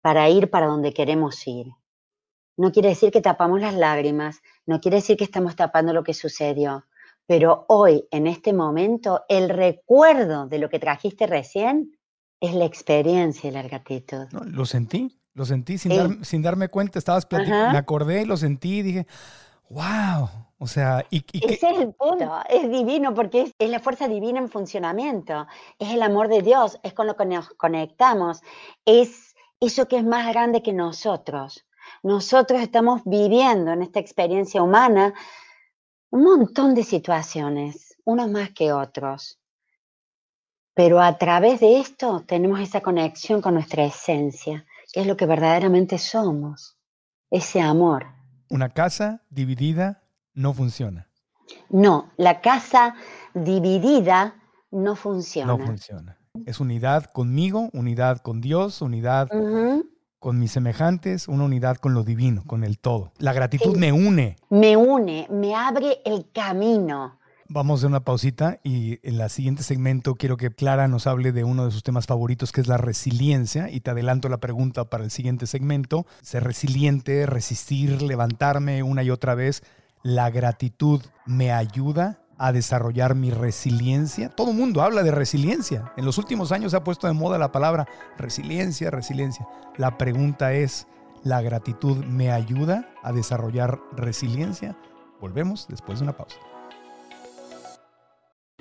[0.00, 1.66] para ir para donde queremos ir.
[2.56, 6.14] No quiere decir que tapamos las lágrimas, no quiere decir que estamos tapando lo que
[6.14, 6.86] sucedió,
[7.26, 11.98] pero hoy, en este momento, el recuerdo de lo que trajiste recién
[12.40, 14.26] es la experiencia de la gratitud.
[14.30, 18.82] lo sentí, lo sentí sin, sin darme cuenta, estabas platicando, me acordé, lo sentí y
[18.82, 19.06] dije,
[19.68, 24.38] wow, o sea, y, ese es el punto, es divino porque es, la fuerza divina
[24.38, 25.46] en funcionamiento,
[25.78, 28.40] es el amor de Dios, es con lo que nos conectamos,
[28.86, 31.65] es eso que es más grande que nosotros.
[32.06, 35.12] Nosotros estamos viviendo en esta experiencia humana
[36.10, 39.40] un montón de situaciones, unos más que otros.
[40.72, 45.26] Pero a través de esto tenemos esa conexión con nuestra esencia qué es lo que
[45.26, 46.78] verdaderamente somos,
[47.28, 48.06] ese amor.
[48.50, 51.08] Una casa dividida no funciona.
[51.70, 52.94] No, la casa
[53.34, 54.36] dividida
[54.70, 55.56] no funciona.
[55.56, 56.20] No funciona.
[56.44, 59.28] Es unidad conmigo, unidad con Dios, unidad
[60.26, 63.12] con mis semejantes, una unidad con lo divino, con el todo.
[63.18, 64.34] La gratitud me une.
[64.50, 67.20] Me une, me abre el camino.
[67.48, 71.44] Vamos a una pausita y en el siguiente segmento quiero que Clara nos hable de
[71.44, 75.04] uno de sus temas favoritos que es la resiliencia y te adelanto la pregunta para
[75.04, 76.06] el siguiente segmento.
[76.22, 79.62] Ser resiliente, resistir, levantarme una y otra vez.
[80.02, 84.28] La gratitud me ayuda a desarrollar mi resiliencia.
[84.28, 85.92] Todo el mundo habla de resiliencia.
[85.96, 87.86] En los últimos años se ha puesto de moda la palabra
[88.18, 89.46] resiliencia, resiliencia.
[89.76, 90.86] La pregunta es,
[91.22, 94.76] ¿la gratitud me ayuda a desarrollar resiliencia?
[95.20, 96.36] Volvemos después de una pausa.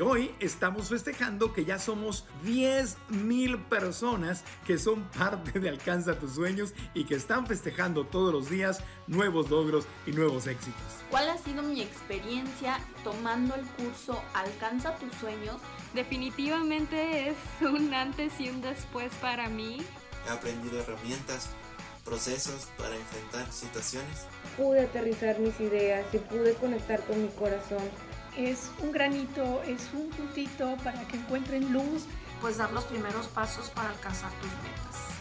[0.03, 6.33] Hoy estamos festejando que ya somos 10 mil personas que son parte de Alcanza tus
[6.33, 10.83] sueños y que están festejando todos los días nuevos logros y nuevos éxitos.
[11.09, 15.61] ¿Cuál ha sido mi experiencia tomando el curso Alcanza tus sueños?
[15.93, 19.77] Definitivamente es un antes y un después para mí.
[20.27, 21.51] He aprendido herramientas,
[22.03, 24.27] procesos para enfrentar situaciones.
[24.57, 27.79] Pude aterrizar mis ideas y pude conectar con mi corazón
[28.37, 32.03] es un granito, es un puntito para que encuentren luz.
[32.41, 35.15] Pues dar los primeros pasos para alcanzar tus metas.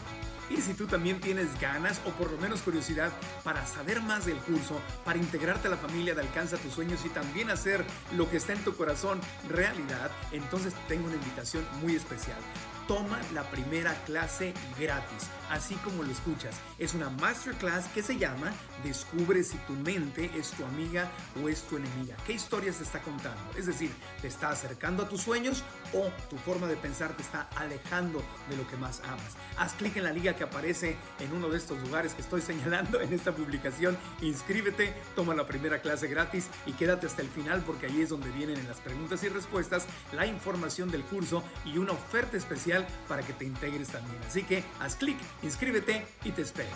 [0.51, 3.11] Y si tú también tienes ganas o por lo menos curiosidad
[3.43, 7.09] para saber más del curso, para integrarte a la familia de Alcanza tus sueños y
[7.09, 7.85] también hacer
[8.17, 12.39] lo que está en tu corazón realidad, entonces tengo una invitación muy especial
[12.87, 16.55] toma la primera clase gratis, así como lo escuchas.
[16.79, 18.53] Es una masterclass que se llama
[18.83, 21.11] Descubre si tu mente es tu amiga
[21.43, 22.17] o es tu enemiga.
[22.27, 23.41] ¿Qué historias te está contando?
[23.57, 27.49] Es decir, ¿te está acercando a tus sueños o tu forma de pensar te está
[27.57, 29.37] alejando de lo que más amas?
[29.57, 33.01] Haz clic en la liga que aparece en uno de estos lugares que estoy señalando
[33.01, 33.97] en esta publicación.
[34.21, 38.31] Inscríbete, toma la primera clase gratis y quédate hasta el final porque ahí es donde
[38.31, 43.23] vienen en las preguntas y respuestas la información del curso y una oferta especial para
[43.23, 44.19] que te integres también.
[44.27, 46.71] Así que haz clic, inscríbete y te espero.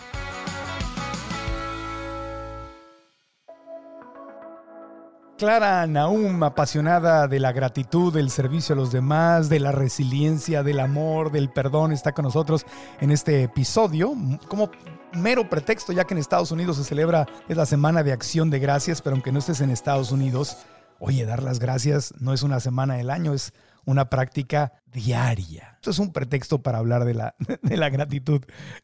[5.39, 10.81] Clara Naum, apasionada de la gratitud, del servicio a los demás, de la resiliencia, del
[10.81, 12.65] amor, del perdón, está con nosotros
[12.99, 14.13] en este episodio
[14.49, 14.69] como
[15.13, 18.59] mero pretexto, ya que en Estados Unidos se celebra, es la Semana de Acción de
[18.59, 20.57] Gracias, pero aunque no estés en Estados Unidos,
[20.99, 23.53] oye, dar las gracias no es una semana del año, es
[23.89, 25.73] una práctica diaria.
[25.75, 28.41] Esto es un pretexto para hablar de la, de la gratitud,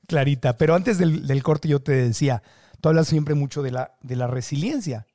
[0.08, 0.58] Clarita.
[0.58, 2.41] Pero antes del, del corte yo te decía,
[2.82, 5.06] tú hablas siempre mucho de la, de la resiliencia.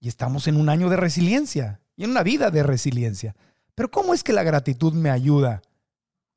[0.00, 3.34] Y estamos en un año de resiliencia y en una vida de resiliencia.
[3.74, 5.62] Pero ¿cómo es que la gratitud me ayuda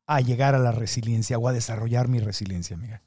[0.08, 3.02] a llegar a la resiliencia o a desarrollar mi resiliencia, amiga?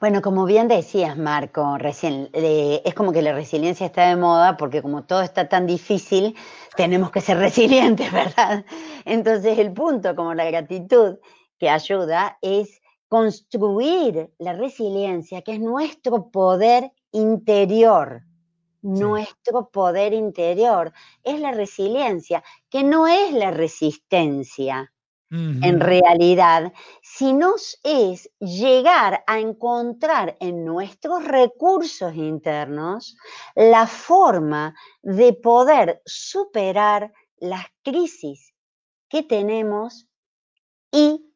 [0.00, 4.56] Bueno, como bien decías, Marco, recién, eh, es como que la resiliencia está de moda
[4.56, 6.36] porque como todo está tan difícil,
[6.76, 8.64] tenemos que ser resilientes, ¿verdad?
[9.04, 11.18] Entonces el punto, como la gratitud
[11.58, 18.22] que ayuda, es construir la resiliencia, que es nuestro poder interior.
[18.82, 20.92] Nuestro poder interior
[21.24, 24.92] es la resiliencia, que no es la resistencia
[25.30, 33.14] en realidad, sino es llegar a encontrar en nuestros recursos internos
[33.54, 38.54] la forma de poder superar las crisis
[39.10, 40.08] que tenemos
[40.90, 41.30] y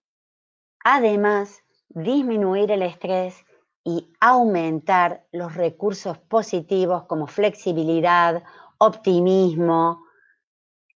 [0.85, 3.45] además disminuir el estrés
[3.85, 8.43] y aumentar los recursos positivos como flexibilidad,
[8.79, 10.05] optimismo,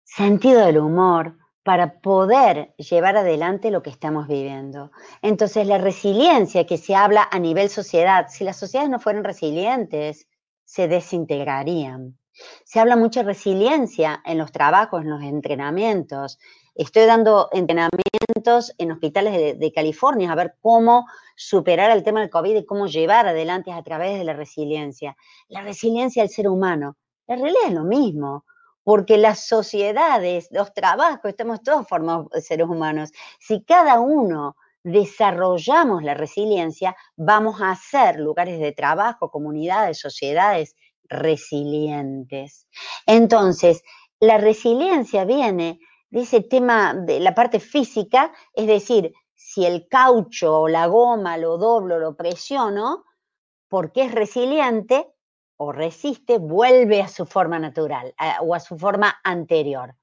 [0.04, 4.92] sentido del humor, para poder llevar adelante lo que estamos viviendo.
[5.22, 10.29] Entonces, la resiliencia que se habla a nivel sociedad, si las sociedades no fueran resilientes,
[10.64, 12.18] se desintegrarían.
[12.64, 16.38] Se habla mucho de resiliencia en los trabajos, en los entrenamientos.
[16.74, 22.57] Estoy dando entrenamientos en hospitales de, California a ver cómo superar el tema del COVID
[22.57, 25.16] y cómo llevar adelante a través de la resiliencia.
[25.48, 26.96] La resiliencia del ser humano.
[27.27, 28.44] La realidad es lo mismo
[28.84, 33.10] porque las sociedades, los trabajos, estamos todos formados seres humanos.
[33.40, 40.76] Si cada uno desarrollamos la resiliencia, vamos a hacer lugares de trabajo, comunidades, sociedades
[41.08, 42.68] resilientes.
[43.06, 43.82] Entonces,
[44.20, 50.60] la resiliencia viene de ese tema de la parte física, es decir, si el caucho
[50.60, 53.04] o la goma lo doblo, lo presiono,
[53.68, 55.13] porque es resiliente,
[55.56, 59.94] o resiste, vuelve a su forma natural o a su forma anterior.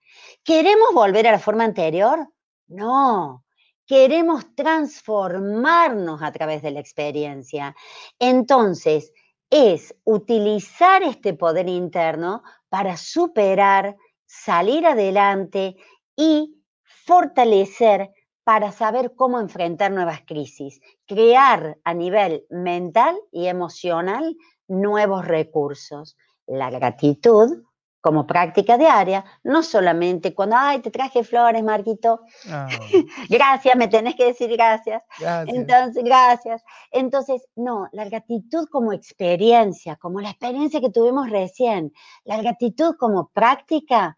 [0.43, 2.27] ¿Queremos volver a la forma anterior?
[2.67, 3.43] No,
[3.85, 7.75] queremos transformarnos a través de la experiencia.
[8.19, 9.11] Entonces,
[9.49, 15.75] es utilizar este poder interno para superar, salir adelante
[16.15, 18.11] y fortalecer
[18.43, 24.35] para saber cómo enfrentar nuevas crisis, crear a nivel mental y emocional
[24.71, 26.17] nuevos recursos.
[26.47, 27.63] La gratitud
[28.01, 32.67] como práctica diaria, no solamente cuando, ay, te traje flores, Marquito, ah.
[33.29, 35.03] gracias, me tenés que decir gracias.
[35.19, 35.55] gracias.
[35.55, 36.63] Entonces, gracias.
[36.91, 43.29] Entonces, no, la gratitud como experiencia, como la experiencia que tuvimos recién, la gratitud como
[43.29, 44.17] práctica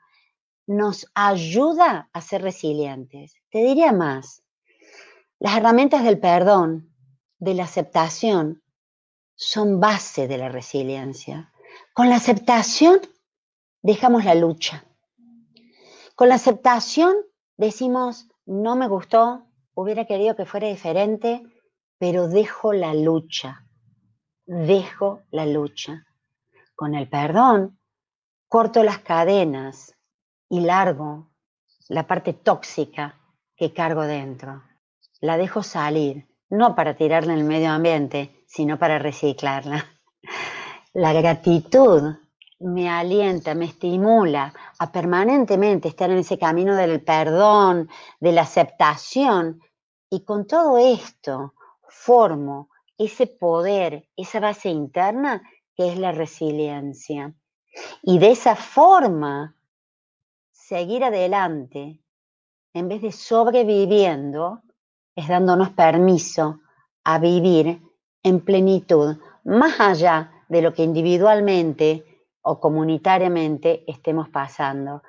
[0.66, 3.36] nos ayuda a ser resilientes.
[3.52, 4.44] Te diría más,
[5.40, 6.90] las herramientas del perdón,
[7.38, 8.63] de la aceptación,
[9.36, 11.52] son base de la resiliencia.
[11.94, 13.00] Con la aceptación
[13.82, 14.86] dejamos la lucha.
[16.16, 17.16] Con la aceptación
[17.58, 21.44] decimos, no me gustó, hubiera querido que fuera diferente,
[21.98, 23.66] pero dejo la lucha,
[24.46, 26.06] dejo la lucha.
[26.76, 27.80] Con el perdón,
[28.48, 29.96] corto las cadenas
[30.50, 31.32] y largo
[31.90, 33.20] la parte tóxica
[33.56, 34.64] que cargo dentro.
[35.20, 39.84] La dejo salir, no para tirarla en el medio ambiente, sino para reciclarla.
[40.94, 42.14] La gratitud
[42.60, 47.90] me alienta, me estimula a permanentemente estar en ese camino del perdón,
[48.20, 49.60] de la aceptación,
[50.08, 51.56] y con todo esto
[51.88, 55.42] formo ese poder, esa base interna
[55.76, 57.34] que es la resiliencia.
[58.04, 59.56] Y de esa forma,
[60.52, 62.00] seguir adelante,
[62.74, 64.62] en vez de sobreviviendo,
[65.16, 66.60] es dándonos permiso
[67.04, 67.82] a vivir
[68.24, 72.06] en plenitud, más allá de lo que individualmente
[72.42, 75.04] o comunitariamente estemos pasando.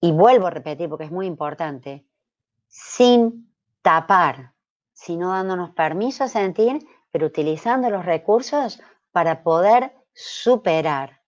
[0.00, 2.06] Y vuelvo a repetir porque es muy importante,
[2.68, 4.52] sin tapar,
[4.92, 8.80] sino dándonos permiso a sentir, pero utilizando los recursos
[9.12, 11.22] para poder superar.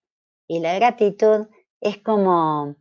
[0.47, 1.47] Y la gratitud
[1.81, 2.77] es como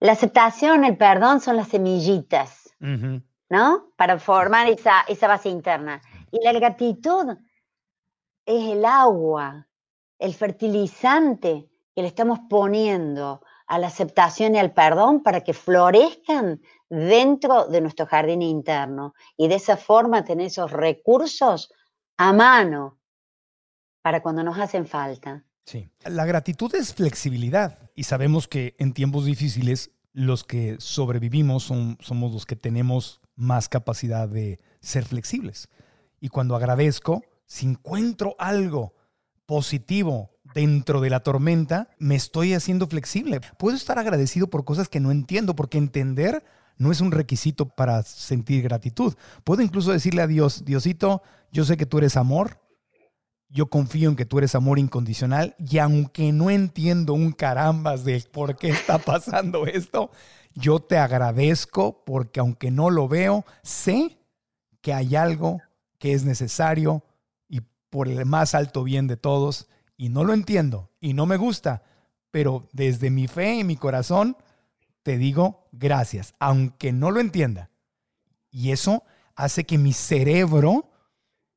[0.00, 2.74] la aceptación, el perdón son las semillitas,
[3.48, 3.92] ¿no?
[3.96, 6.02] Para formar esa, esa base interna.
[6.34, 7.28] Y la gratitud
[8.44, 9.68] es el agua,
[10.18, 16.60] el fertilizante que le estamos poniendo a la aceptación y al perdón para que florezcan
[16.90, 21.72] dentro de nuestro jardín interno y de esa forma tener esos recursos
[22.16, 22.98] a mano
[24.02, 25.44] para cuando nos hacen falta.
[25.66, 32.32] Sí, la gratitud es flexibilidad y sabemos que en tiempos difíciles los que sobrevivimos somos
[32.32, 35.68] los que tenemos más capacidad de ser flexibles.
[36.24, 38.94] Y cuando agradezco, si encuentro algo
[39.44, 43.42] positivo dentro de la tormenta, me estoy haciendo flexible.
[43.58, 46.42] Puedo estar agradecido por cosas que no entiendo, porque entender
[46.78, 49.12] no es un requisito para sentir gratitud.
[49.44, 51.20] Puedo incluso decirle a Dios, Diosito,
[51.52, 52.58] yo sé que tú eres amor,
[53.50, 58.24] yo confío en que tú eres amor incondicional y aunque no entiendo un carambas de
[58.32, 60.10] por qué está pasando esto,
[60.54, 64.16] yo te agradezco porque aunque no lo veo, sé
[64.80, 65.60] que hay algo
[66.04, 67.02] que es necesario
[67.48, 71.38] y por el más alto bien de todos y no lo entiendo y no me
[71.38, 71.82] gusta,
[72.30, 74.36] pero desde mi fe y mi corazón
[75.02, 77.70] te digo gracias, aunque no lo entienda.
[78.50, 79.02] Y eso
[79.34, 80.90] hace que mi cerebro,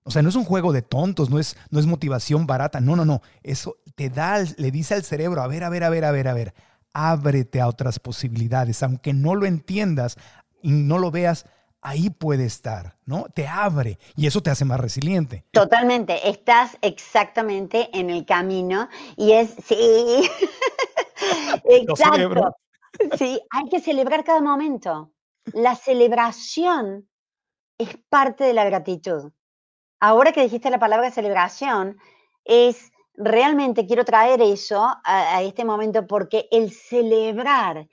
[0.04, 2.96] o sea, no es un juego de tontos, no es, no es motivación barata, no,
[2.96, 6.06] no, no, eso te da, le dice al cerebro, a ver, a ver, a ver,
[6.06, 6.54] a ver, a ver,
[6.94, 10.16] ábrete a otras posibilidades, aunque no lo entiendas
[10.62, 11.48] y no lo veas,
[11.88, 13.28] ahí puede estar, ¿no?
[13.34, 15.46] Te abre y eso te hace más resiliente.
[15.52, 20.30] Totalmente, estás exactamente en el camino y es, sí,
[21.64, 22.58] exacto.
[23.18, 25.12] Sí, hay que celebrar cada momento.
[25.54, 27.08] La celebración
[27.78, 29.32] es parte de la gratitud.
[30.02, 31.98] Ahora que dijiste la palabra celebración,
[32.44, 37.88] es realmente quiero traer eso a, a este momento porque el celebrar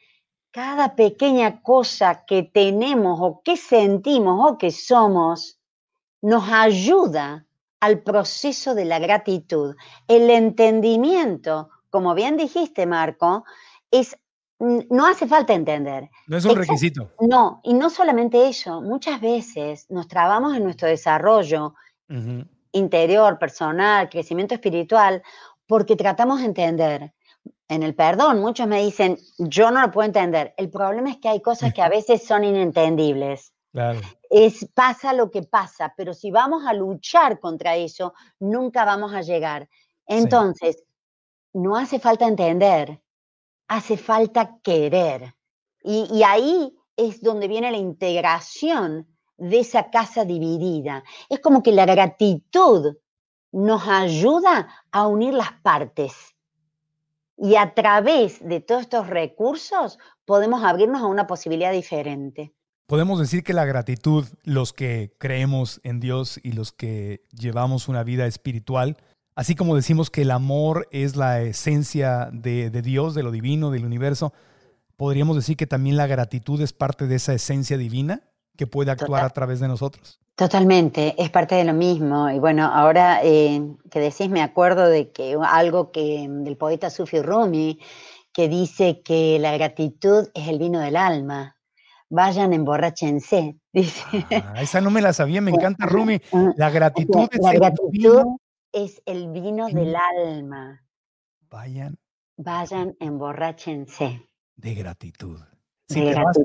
[0.54, 5.58] cada pequeña cosa que tenemos o que sentimos o que somos
[6.22, 7.44] nos ayuda
[7.80, 9.74] al proceso de la gratitud.
[10.06, 13.44] El entendimiento, como bien dijiste, Marco,
[13.90, 14.16] es
[14.60, 16.08] no hace falta entender.
[16.28, 17.10] No es un requisito.
[17.20, 21.74] No, y no solamente eso, muchas veces nos trabamos en nuestro desarrollo
[22.70, 25.20] interior, personal, crecimiento espiritual,
[25.66, 27.12] porque tratamos de entender.
[27.68, 30.54] En el perdón, muchos me dicen, yo no lo puedo entender.
[30.56, 33.52] El problema es que hay cosas que a veces son inentendibles.
[33.72, 34.00] Claro.
[34.30, 39.22] Es, pasa lo que pasa, pero si vamos a luchar contra eso, nunca vamos a
[39.22, 39.68] llegar.
[40.06, 40.84] Entonces,
[41.54, 43.00] no hace falta entender,
[43.68, 45.34] hace falta querer.
[45.82, 51.04] Y, ahí es donde viene la integración de esa casa dividida.
[51.28, 52.96] Es como que la gratitud
[53.52, 56.33] nos ayuda a unir las partes.
[57.36, 62.54] Y a través de todos estos recursos podemos abrirnos a una posibilidad diferente.
[62.86, 68.04] Podemos decir que la gratitud, los que creemos en Dios y los que llevamos una
[68.04, 68.98] vida espiritual,
[69.36, 73.84] Así como decimos que el amor es la esencia de, Dios, de lo divino, del
[73.84, 74.32] universo,
[74.96, 78.22] podríamos decir que también la gratitud es parte de esa esencia divina
[78.56, 80.20] que puede actuar a través de nosotros.
[80.36, 82.28] Totalmente, es parte de lo mismo.
[82.30, 87.22] Y bueno, ahora eh, que decís, me acuerdo de que algo que del poeta Sufi
[87.22, 87.78] Rumi,
[88.32, 91.56] que dice que la gratitud es el vino del alma.
[92.10, 93.56] Vayan, emborrachense.
[93.72, 94.26] Dice.
[94.30, 96.20] Ah, esa no me la sabía, me encanta Rumi.
[96.56, 97.60] La gratitud es el
[97.90, 98.38] vino
[98.74, 100.84] es el vino del alma.
[101.48, 101.96] Vayan.
[102.36, 104.28] Vayan, emborráchense.
[104.56, 105.40] De gratitud.
[105.88, 106.14] Si, te.
[106.14, 106.38] Vas,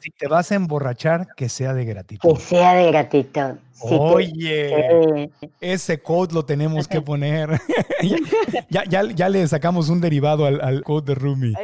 [0.00, 2.28] si te vas a emborrachar, que sea de gratitud.
[2.28, 3.56] Que sea de gratitud.
[3.80, 5.30] Oye,
[5.60, 7.50] ese code lo tenemos que poner.
[8.70, 11.54] ya, ya, ya, le sacamos un derivado al, al code de Rumi.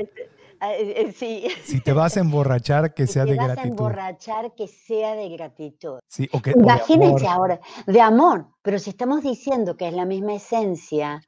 [0.61, 1.47] Eh, sí.
[1.65, 3.53] Si te vas a emborrachar, que sea de gratitud.
[3.53, 5.99] Si te vas a emborrachar, que sea de gratitud.
[6.09, 11.23] Sí, okay, Imagínense ahora, de amor, pero si estamos diciendo que es la misma esencia,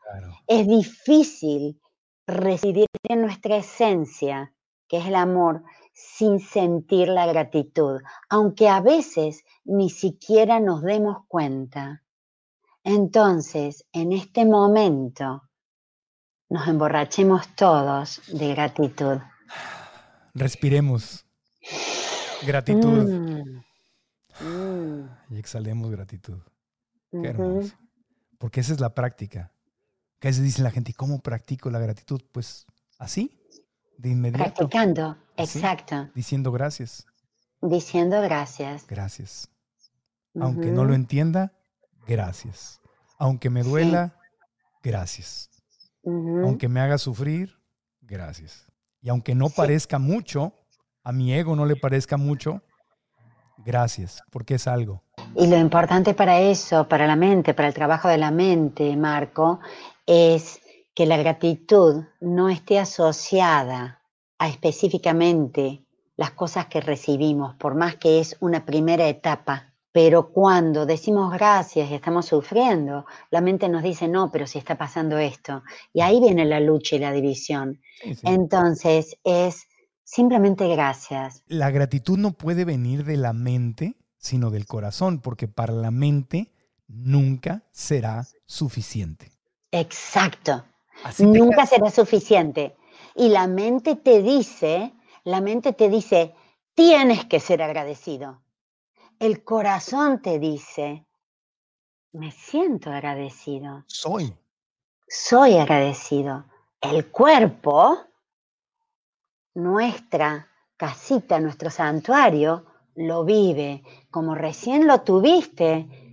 [0.47, 1.81] es difícil
[2.27, 4.53] residir en nuestra esencia,
[4.89, 5.63] que es el amor,
[6.01, 12.03] sin sentir la gratitud, aunque a veces ni siquiera nos demos cuenta.
[12.83, 15.43] Entonces, en este momento,
[16.49, 19.19] nos emborrachemos todos de gratitud.
[20.35, 21.27] Respiremos
[22.47, 23.09] gratitud.
[23.09, 23.65] Mm.
[24.41, 25.09] Mm.
[25.31, 26.39] Y exhalemos gratitud.
[27.11, 27.75] Qué hermoso.
[28.39, 29.53] Porque esa es la práctica.
[30.19, 32.23] Que a veces dice la gente, ¿y cómo practico la gratitud?
[32.33, 32.67] Pues
[32.99, 33.40] así,
[34.01, 34.55] de inmediato.
[34.55, 36.09] Practicando, exacto.
[36.15, 37.07] Diciendo gracias.
[37.61, 38.87] Diciendo gracias.
[38.87, 39.49] Gracias.
[40.41, 41.53] Aunque no lo entienda,
[42.07, 42.81] gracias.
[43.19, 44.17] Aunque me duela,
[44.83, 45.51] gracias.
[46.05, 47.59] Aunque me haga sufrir,
[48.01, 48.67] gracias.
[49.03, 50.55] Y aunque no parezca mucho,
[51.03, 52.63] a mi ego no le parezca mucho,
[53.59, 55.03] gracias, porque es algo.
[55.35, 59.61] Y lo importante para eso, para la mente, para el trabajo de la mente, Marco,
[60.07, 60.61] es
[61.01, 64.03] que la gratitud no esté asociada
[64.39, 70.85] a específicamente las cosas que recibimos, por más que es una primera etapa pero cuando
[70.85, 75.63] decimos gracias y estamos sufriendo, la mente nos dice, no, pero si está pasando esto.
[75.95, 77.81] Y ahí viene la lucha y la división.
[78.23, 79.69] Entonces es
[80.05, 81.43] simplemente gracias.
[81.47, 86.53] La gratitud no puede venir de la mente, sino del corazón, porque para la mente
[86.87, 89.33] nunca será suficiente.
[89.73, 90.65] Exacto.
[91.19, 92.77] Nunca será suficiente.
[93.15, 94.93] Y la mente te dice,
[95.25, 96.35] la mente te dice,
[96.75, 98.43] tienes que ser agradecido.
[99.19, 101.05] El corazón te dice,
[102.13, 103.85] me siento agradecido.
[103.87, 104.35] Soy.
[105.09, 106.45] Soy agradecido.
[106.81, 107.99] El cuerpo,
[109.55, 113.83] nuestra casita, nuestro santuario, lo vive.
[114.11, 116.10] Como recién lo tuviste,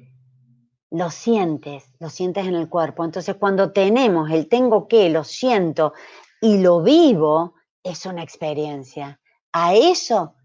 [0.97, 3.05] lo sientes, lo sientes en el cuerpo.
[3.05, 5.93] Entonces cuando tenemos el tengo que, lo siento
[6.41, 9.19] y lo vivo, es una experiencia.
[9.51, 10.35] A eso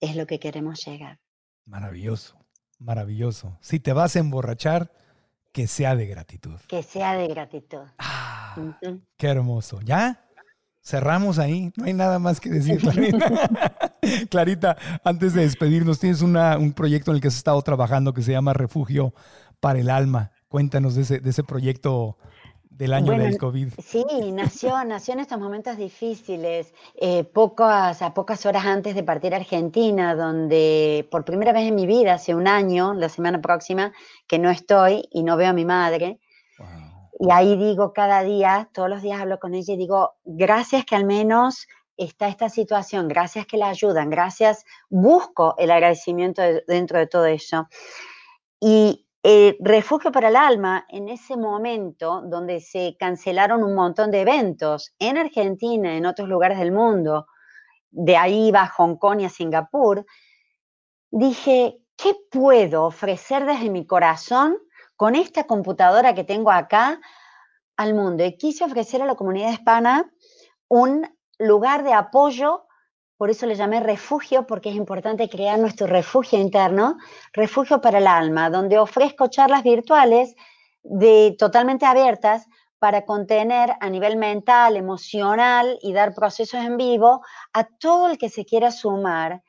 [0.00, 1.18] es lo que queremos llegar.
[1.66, 2.38] Maravilloso,
[2.78, 3.58] maravilloso.
[3.60, 4.92] Si te vas a emborrachar,
[5.52, 6.58] que sea de gratitud.
[6.68, 7.82] Que sea de gratitud.
[7.98, 8.56] Ah,
[9.16, 9.80] Qué hermoso.
[9.82, 10.26] ¿Ya?
[10.82, 12.80] Cerramos ahí, no hay nada más que decir,
[14.30, 14.76] Clarita.
[15.04, 18.54] antes de despedirnos, tienes un proyecto en el que has estado trabajando que se llama
[18.54, 19.12] Refugio
[19.60, 20.32] para el Alma.
[20.48, 22.16] Cuéntanos de ese, de ese proyecto
[22.80, 23.74] del año del COVID.
[23.84, 29.34] Sí, nació, nació en estos momentos difíciles, eh, pocas, a pocas horas antes de partir
[29.34, 33.92] a Argentina, donde por primera vez en mi vida, hace un año, la semana próxima,
[34.26, 36.20] que no estoy y no veo a mi madre.
[37.18, 40.96] Y ahí digo cada día, todos los días hablo con ella y digo, gracias que
[40.96, 47.06] al menos está esta situación, gracias que la ayudan, gracias, busco el agradecimiento dentro de
[47.06, 47.68] todo eso.
[48.58, 54.22] Y eh, refugio para el alma, en ese momento donde se cancelaron un montón de
[54.22, 57.26] eventos en Argentina, en otros lugares del mundo,
[57.90, 60.06] de ahí va a Hong Kong y a Singapur,
[61.10, 64.56] dije, ¿qué puedo ofrecer desde mi corazón
[64.96, 66.98] con esta computadora que tengo acá
[67.76, 68.24] al mundo?
[68.24, 70.10] Y quise ofrecer a la comunidad hispana
[70.68, 71.06] un
[71.38, 72.66] lugar de apoyo
[73.20, 76.96] por eso le llamé refugio, porque es importante crear nuestro refugio interno,
[77.34, 80.34] refugio para el alma, donde ofrezco charlas virtuales
[81.38, 82.46] totalmente abiertas
[82.78, 87.20] para contener a nivel mental, emocional y dar procesos en vivo
[87.52, 89.42] a todo el que se quiera sumar.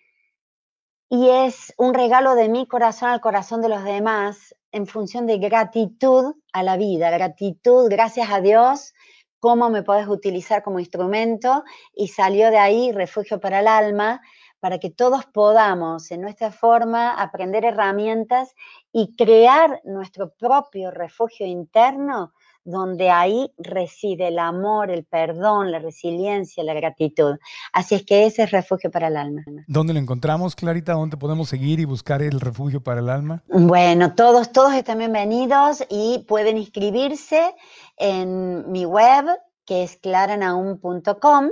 [1.10, 5.38] Y es un regalo de mi corazón al corazón de los demás en función de
[5.38, 8.94] gratitud a la vida, gratitud, gracias a Dios
[9.42, 11.64] cómo me puedes utilizar como instrumento
[11.94, 14.22] y salió de ahí Refugio para el Alma,
[14.62, 18.54] para que todos podamos en nuestra forma aprender herramientas
[18.94, 22.32] y crear nuestro propio refugio interno
[22.64, 27.38] donde ahí reside el amor, el perdón, la resiliencia, la gratitud.
[27.74, 29.44] Así es que ese es refugio para el alma.
[29.68, 30.94] ¿Dónde lo encontramos, Clarita?
[30.94, 33.44] ¿Dónde podemos seguir y buscar el refugio para el alma?
[33.48, 37.56] Bueno, todos, todos están bienvenidos y pueden inscribirse
[37.98, 39.26] en mi web,
[39.66, 41.50] que es claranaum.com.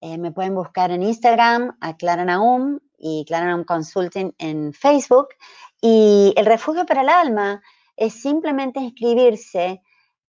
[0.00, 5.28] Eh, me pueden buscar en Instagram a Claranaum y Claranaum Consulting en Facebook.
[5.80, 7.62] Y el refugio para el alma
[7.96, 9.82] es simplemente inscribirse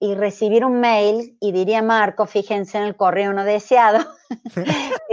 [0.03, 4.05] y recibir un mail y diría Marco, fíjense en el correo no deseado,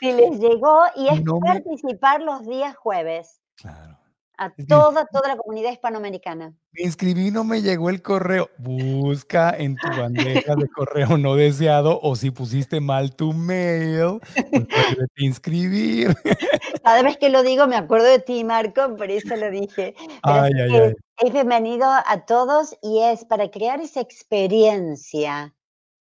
[0.00, 3.38] si, les, llegó y es participar los días jueves.
[3.56, 3.98] Claro.
[4.38, 6.54] A toda, toda la comunidad hispanoamericana.
[6.72, 8.50] Me inscribí, no me llegó el correo.
[8.58, 14.20] Busca en tu bandeja de correo no deseado o si pusiste mal tu mail,
[14.50, 16.16] pues inscribir.
[16.82, 19.94] Cada vez que lo digo me acuerdo de ti, Marco, por eso lo dije.
[20.22, 20.94] ay, ay, ay.
[21.18, 25.54] es bienvenido a todos y es para crear esa experiencia,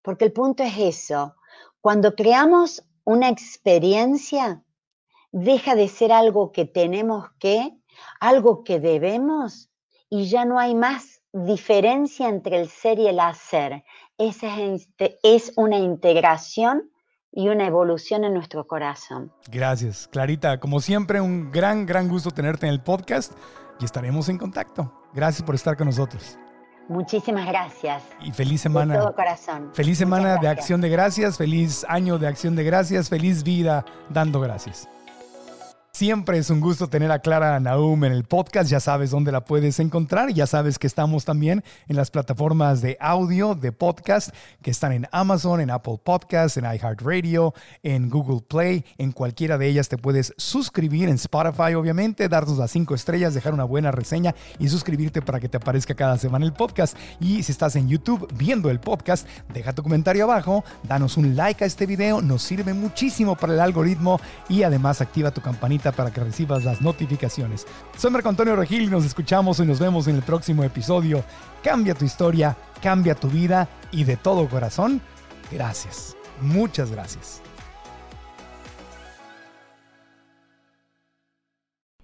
[0.00, 1.34] porque el punto es eso.
[1.80, 4.62] Cuando creamos una experiencia,
[5.32, 7.76] deja de ser algo que tenemos que,
[8.20, 9.70] algo que debemos
[10.08, 13.84] y ya no hay más diferencia entre el ser y el hacer.
[14.18, 14.48] Esa
[15.22, 16.90] es, una integración
[17.32, 19.32] y una evolución en nuestro corazón.
[19.50, 20.60] Gracias, Clarita.
[20.60, 23.32] Como siempre, un gran, gran gusto tenerte en el podcast
[23.80, 24.92] y estaremos en contacto.
[25.14, 26.38] Gracias por estar con nosotros.
[26.88, 28.02] Muchísimas gracias.
[28.20, 28.94] Y feliz semana.
[28.94, 29.70] De todo corazón.
[29.72, 34.40] Feliz semana de acción de gracias, feliz año de acción de gracias, feliz vida dando
[34.40, 34.88] gracias.
[35.94, 38.70] Siempre es un gusto tener a Clara Naum en el podcast.
[38.70, 40.32] Ya sabes dónde la puedes encontrar.
[40.32, 45.06] Ya sabes que estamos también en las plataformas de audio, de podcast, que están en
[45.12, 48.86] Amazon, en Apple Podcasts, en iHeartRadio, en Google Play.
[48.96, 53.52] En cualquiera de ellas te puedes suscribir en Spotify, obviamente, darnos las cinco estrellas, dejar
[53.52, 56.96] una buena reseña y suscribirte para que te aparezca cada semana el podcast.
[57.20, 61.62] Y si estás en YouTube viendo el podcast, deja tu comentario abajo, danos un like
[61.62, 64.18] a este video, nos sirve muchísimo para el algoritmo
[64.48, 67.66] y además activa tu campanita para que recibas las notificaciones.
[67.96, 71.24] Soy Marco Antonio Regil y nos escuchamos y nos vemos en el próximo episodio.
[71.64, 75.00] Cambia tu historia, cambia tu vida y de todo corazón,
[75.50, 76.16] gracias.
[76.40, 77.42] Muchas gracias.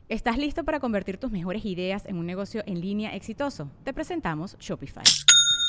[0.09, 3.71] ¿Estás listo para convertir tus mejores ideas en un negocio en línea exitoso?
[3.85, 5.05] Te presentamos Shopify.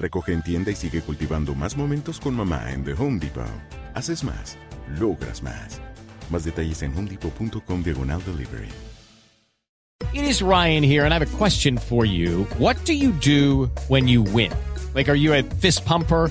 [0.00, 3.44] Recoge en tienda y sigue cultivando más momentos con mamá en The Home Depot.
[3.94, 4.56] Haces más,
[4.98, 5.78] logras más.
[6.30, 8.68] Más detalles en homedepot.com diagonal delivery.
[10.14, 12.46] It is Ryan here and I have a question for you.
[12.58, 14.50] What do you do when you win?
[14.94, 16.30] Like, are you a fist pumper?